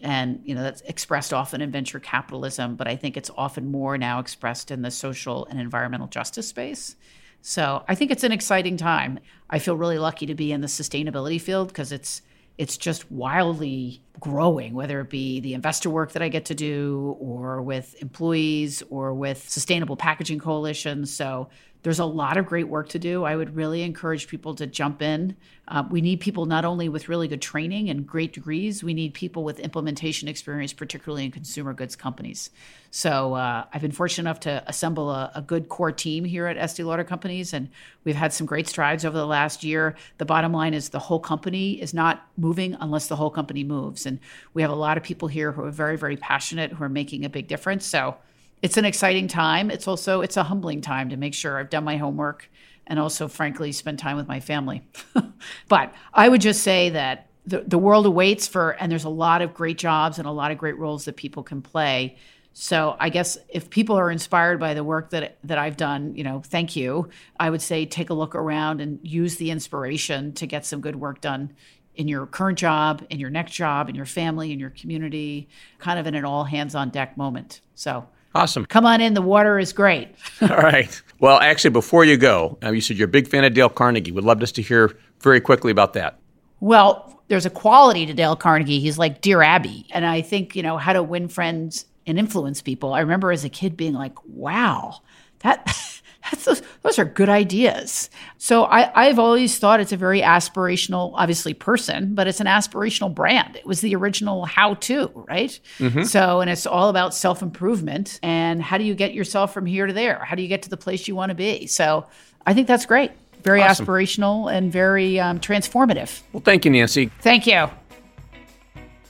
And 0.02 0.42
you 0.44 0.56
know 0.56 0.64
that's 0.64 0.82
expressed 0.82 1.32
often 1.32 1.62
in 1.62 1.72
venture 1.72 2.00
capitalism 2.00 2.76
but 2.76 2.88
i 2.88 2.96
think 2.96 3.16
it's 3.16 3.32
often 3.38 3.72
more 3.72 3.98
now 3.98 4.20
expressed 4.20 4.70
in 4.70 4.82
the 4.82 4.92
social 4.92 5.46
and 5.46 5.60
environmental 5.60 6.08
justice 6.08 6.48
space. 6.48 6.96
So 7.42 7.84
i 7.88 7.96
think 7.96 8.12
it's 8.12 8.24
an 8.24 8.32
exciting 8.32 8.76
time. 8.76 9.20
I 9.50 9.60
feel 9.60 9.78
really 9.78 10.00
lucky 10.00 10.26
to 10.26 10.36
be 10.36 10.52
in 10.52 10.62
the 10.62 10.68
sustainability 10.68 11.40
field 11.40 11.68
because 11.70 11.92
it's 11.92 12.24
it's 12.58 12.78
just 12.78 13.12
wildly 13.12 14.02
growing 14.20 14.74
whether 14.74 15.02
it 15.02 15.10
be 15.10 15.42
the 15.42 15.54
investor 15.54 15.90
work 15.90 16.14
that 16.14 16.22
i 16.22 16.30
get 16.30 16.46
to 16.46 16.56
do 16.56 17.16
or 17.20 17.62
with 17.62 18.02
employees 18.02 18.82
or 18.90 19.14
with 19.14 19.50
sustainable 19.50 19.98
packaging 19.98 20.40
coalitions. 20.40 21.14
So 21.14 21.50
there's 21.86 22.00
a 22.00 22.06
lot 22.06 22.36
of 22.36 22.48
great 22.48 22.68
work 22.68 22.90
to 22.90 22.98
do. 22.98 23.26
I 23.26 23.36
would 23.36 23.56
really 23.56 23.84
encourage 23.84 24.28
people 24.28 24.56
to 24.56 24.66
jump 24.66 25.04
in. 25.04 25.36
Uh, 25.68 25.84
we 25.88 26.02
need 26.02 26.20
people 26.20 26.48
not 26.48 26.66
only 26.66 26.90
with 26.90 27.10
really 27.10 27.28
good 27.28 27.44
training 27.44 27.92
and 27.92 28.08
great 28.08 28.34
degrees, 28.34 28.84
we 28.84 28.96
need 28.96 29.14
people 29.14 29.44
with 29.44 29.60
implementation 29.60 30.28
experience, 30.28 30.74
particularly 30.74 31.26
in 31.26 31.30
consumer 31.30 31.74
goods 31.74 31.96
companies. 31.96 32.50
So 32.90 33.36
uh, 33.36 33.66
I've 33.72 33.84
been 33.84 33.92
fortunate 33.92 34.28
enough 34.28 34.40
to 34.42 34.64
assemble 34.66 35.12
a, 35.12 35.32
a, 35.36 35.44
good 35.44 35.70
core 35.70 35.92
team 35.92 36.26
here 36.26 36.48
at 36.48 36.58
Estee 36.58 36.84
Lauder 36.84 37.04
Companies, 37.04 37.54
and 37.54 37.70
we've 38.04 38.16
had 38.16 38.34
some 38.34 38.48
great 38.48 38.68
strides 38.68 39.06
over 39.06 39.16
the 39.16 39.28
last 39.28 39.64
year. 39.64 39.96
The 40.18 40.26
bottom 40.26 40.54
line 40.54 40.74
is 40.74 40.90
the 40.90 40.98
whole 40.98 41.20
company 41.20 41.80
is 41.80 41.94
not 41.94 42.26
moving 42.36 42.76
unless 42.80 43.06
the 43.06 43.16
whole 43.16 43.30
company 43.30 43.64
moves. 43.64 44.08
And 44.08 44.18
we 44.56 44.64
have 44.64 44.72
a 44.72 44.76
lot 44.76 44.98
of 44.98 45.04
people 45.04 45.28
here 45.28 45.52
who 45.52 45.64
are 45.64 45.72
very, 45.72 45.98
very 45.98 46.18
passionate, 46.18 46.72
who 46.72 46.84
are 46.84 46.90
making 46.90 47.26
a 47.26 47.30
big 47.30 47.48
difference. 47.48 47.86
So 47.86 48.18
it's 48.62 48.78
an 48.78 48.86
exciting 48.86 49.28
time. 49.28 49.70
It's 49.70 49.88
also 49.88 50.22
it's 50.22 50.38
a 50.38 50.44
humbling 50.44 50.82
time 50.82 51.10
to 51.10 51.18
make 51.18 51.34
sure 51.34 51.60
I've 51.60 51.70
done 51.70 51.84
my 51.84 51.98
homework 51.98 52.50
and 52.88 53.00
also 53.00 53.28
frankly 53.28 53.72
spend 53.72 54.00
time 54.00 54.18
with 54.18 54.28
my 54.28 54.40
family. 54.40 54.88
but 55.68 55.94
I 56.14 56.30
would 56.30 56.42
just 56.42 56.64
say 56.64 56.90
that 56.90 57.28
the, 57.46 57.62
the 57.62 57.78
world 57.78 58.06
awaits 58.06 58.48
for 58.48 58.72
and 58.72 58.92
there's 58.92 59.04
a 59.04 59.10
lot 59.10 59.42
of 59.42 59.54
great 59.54 59.78
jobs 59.78 60.18
and 60.18 60.28
a 60.28 60.32
lot 60.32 60.52
of 60.52 60.58
great 60.58 60.78
roles 60.78 61.06
that 61.06 61.16
people 61.16 61.44
can 61.44 61.62
play. 61.62 62.18
So 62.54 62.96
I 63.00 63.10
guess 63.10 63.38
if 63.50 63.70
people 63.70 63.98
are 63.98 64.10
inspired 64.10 64.60
by 64.60 64.74
the 64.74 64.84
work 64.84 65.10
that 65.10 65.38
that 65.44 65.58
I've 65.58 65.78
done, 65.78 66.16
you 66.16 66.24
know, 66.24 66.42
thank 66.46 66.76
you. 66.76 67.10
I 67.40 67.50
would 67.50 67.62
say 67.62 67.86
take 67.86 68.10
a 68.10 68.14
look 68.14 68.34
around 68.34 68.82
and 68.82 69.00
use 69.04 69.36
the 69.36 69.52
inspiration 69.52 70.34
to 70.34 70.48
get 70.48 70.66
some 70.66 70.80
good 70.80 70.96
work 70.96 71.22
done 71.22 71.54
in 71.96 72.08
your 72.08 72.26
current 72.26 72.58
job, 72.58 73.06
in 73.10 73.20
your 73.20 73.30
next 73.30 73.54
job, 73.54 73.90
in 73.90 73.96
your 73.96 74.06
family, 74.06 74.52
in 74.52 74.60
your 74.60 74.70
community, 74.70 75.48
kind 75.80 76.00
of 76.00 76.08
in 76.08 76.16
an 76.16 76.26
all 76.26 76.44
hands 76.44 76.76
on 76.76 76.90
deck 76.90 77.18
moment. 77.18 77.62
So 77.74 78.08
Awesome. 78.36 78.66
Come 78.66 78.86
on 78.86 79.00
in. 79.00 79.14
The 79.14 79.22
water 79.22 79.58
is 79.58 79.72
great. 79.72 80.10
All 80.42 80.50
right. 80.50 81.02
Well, 81.20 81.40
actually, 81.40 81.70
before 81.70 82.04
you 82.04 82.18
go, 82.18 82.58
you 82.62 82.82
said 82.82 82.98
you're 82.98 83.08
a 83.08 83.12
big 83.12 83.30
fan 83.30 83.46
of 83.46 83.54
Dale 83.54 83.70
Carnegie. 83.70 84.12
Would 84.12 84.26
love 84.26 84.40
just 84.40 84.56
to 84.56 84.62
hear 84.62 84.98
very 85.22 85.40
quickly 85.40 85.72
about 85.72 85.94
that. 85.94 86.20
Well, 86.60 87.24
there's 87.30 87.46
a 87.46 87.50
quality 87.50 88.06
to 88.06 88.14
Dale 88.14 88.36
Carnegie. 88.36 88.82
He's 88.82 88.98
like 88.98 89.22
Dear 89.22 89.42
Abby. 89.42 89.88
And 89.92 90.06
I 90.06 90.22
think, 90.22 90.54
you 90.54 90.64
know, 90.64 90.78
how 90.78 90.92
to 90.92 91.02
win 91.02 91.30
friends 91.30 91.86
and 92.06 92.20
influence 92.20 92.62
people. 92.62 92.94
I 92.94 93.00
remember 93.00 93.32
as 93.32 93.46
a 93.46 93.50
kid 93.50 93.78
being 93.78 93.94
like, 93.94 94.14
wow, 94.26 95.00
that 95.40 95.66
those, 96.44 96.62
those 96.82 97.00
are 97.00 97.06
good 97.06 97.30
ideas. 97.30 98.10
So 98.38 98.66
I, 98.66 99.08
I've 99.08 99.20
always 99.20 99.58
thought 99.58 99.80
it's 99.80 99.92
a 99.92 99.98
very 99.98 100.22
aspirational, 100.22 101.14
obviously 101.16 101.54
person, 101.54 102.16
but 102.16 102.28
it's 102.28 102.40
an 102.40 102.48
aspirational 102.48 103.14
brand. 103.14 103.56
It 103.56 103.66
was 103.66 103.82
the 103.82 103.96
original 103.96 104.46
how-to, 104.46 105.12
right? 105.28 105.60
Mm-hmm. 105.80 106.04
So 106.04 106.42
and 106.42 106.50
it's 106.50 106.66
all 106.66 106.90
about 106.90 107.14
self-improvement 107.14 108.20
and 108.24 108.62
how 108.62 108.78
do 108.78 108.84
you 108.84 108.96
get 108.96 109.14
yourself 109.14 109.54
from 109.54 109.66
here 109.66 109.86
to 109.88 109.94
there? 109.94 110.24
How 110.24 110.36
do 110.36 110.42
you 110.42 110.48
get 110.48 110.64
to 110.64 110.70
the 110.70 110.78
place 110.78 111.08
you 111.08 111.16
want 111.16 111.30
to 111.30 111.36
be? 111.36 111.68
So 111.68 112.08
I 112.46 112.54
think 112.54 112.68
that's 112.68 112.86
great. 112.86 113.12
Very 113.44 113.62
awesome. 113.62 113.86
aspirational 113.86 114.52
and 114.52 114.72
very 114.72 115.20
um, 115.20 115.40
transformative. 115.40 116.22
Well, 116.34 116.42
thank 116.42 116.66
you, 116.66 116.72
Nancy. 116.72 117.12
Thank 117.22 117.46
you. 117.46 117.70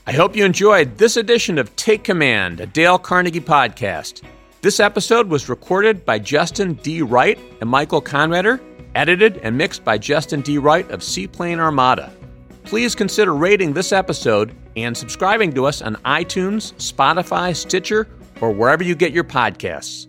I 0.08 0.12
hope 0.12 0.36
you 0.36 0.46
enjoyed 0.46 0.98
this 0.98 1.18
edition 1.18 1.58
of 1.58 1.76
Take 1.76 2.04
Command, 2.04 2.60
a 2.60 2.68
Dale 2.68 3.00
Carnegie 3.00 3.40
podcast. 3.40 4.22
This 4.66 4.80
episode 4.80 5.30
was 5.30 5.48
recorded 5.48 6.06
by 6.06 6.18
Justin 6.18 6.74
D. 6.82 7.04
Wright 7.04 7.38
and 7.62 7.70
Michael 7.70 8.02
Conrader, 8.02 8.60
edited 8.96 9.38
and 9.44 9.56
mixed 9.56 9.84
by 9.84 10.00
Justin 10.00 10.42
D. 10.42 10.58
Wright 10.58 10.90
of 10.90 11.04
Seaplane 11.04 11.60
Armada. 11.60 12.12
Please 12.64 12.96
consider 12.96 13.36
rating 13.36 13.74
this 13.74 13.92
episode 13.92 14.56
and 14.76 14.98
subscribing 14.98 15.54
to 15.54 15.68
us 15.68 15.84
on 15.84 15.98
iTunes, 15.98 16.74
Spotify, 16.78 17.56
Stitcher, 17.56 18.08
or 18.42 18.50
wherever 18.50 18.84
you 18.84 18.96
get 18.96 19.12
your 19.12 19.24
podcasts. 19.24 20.08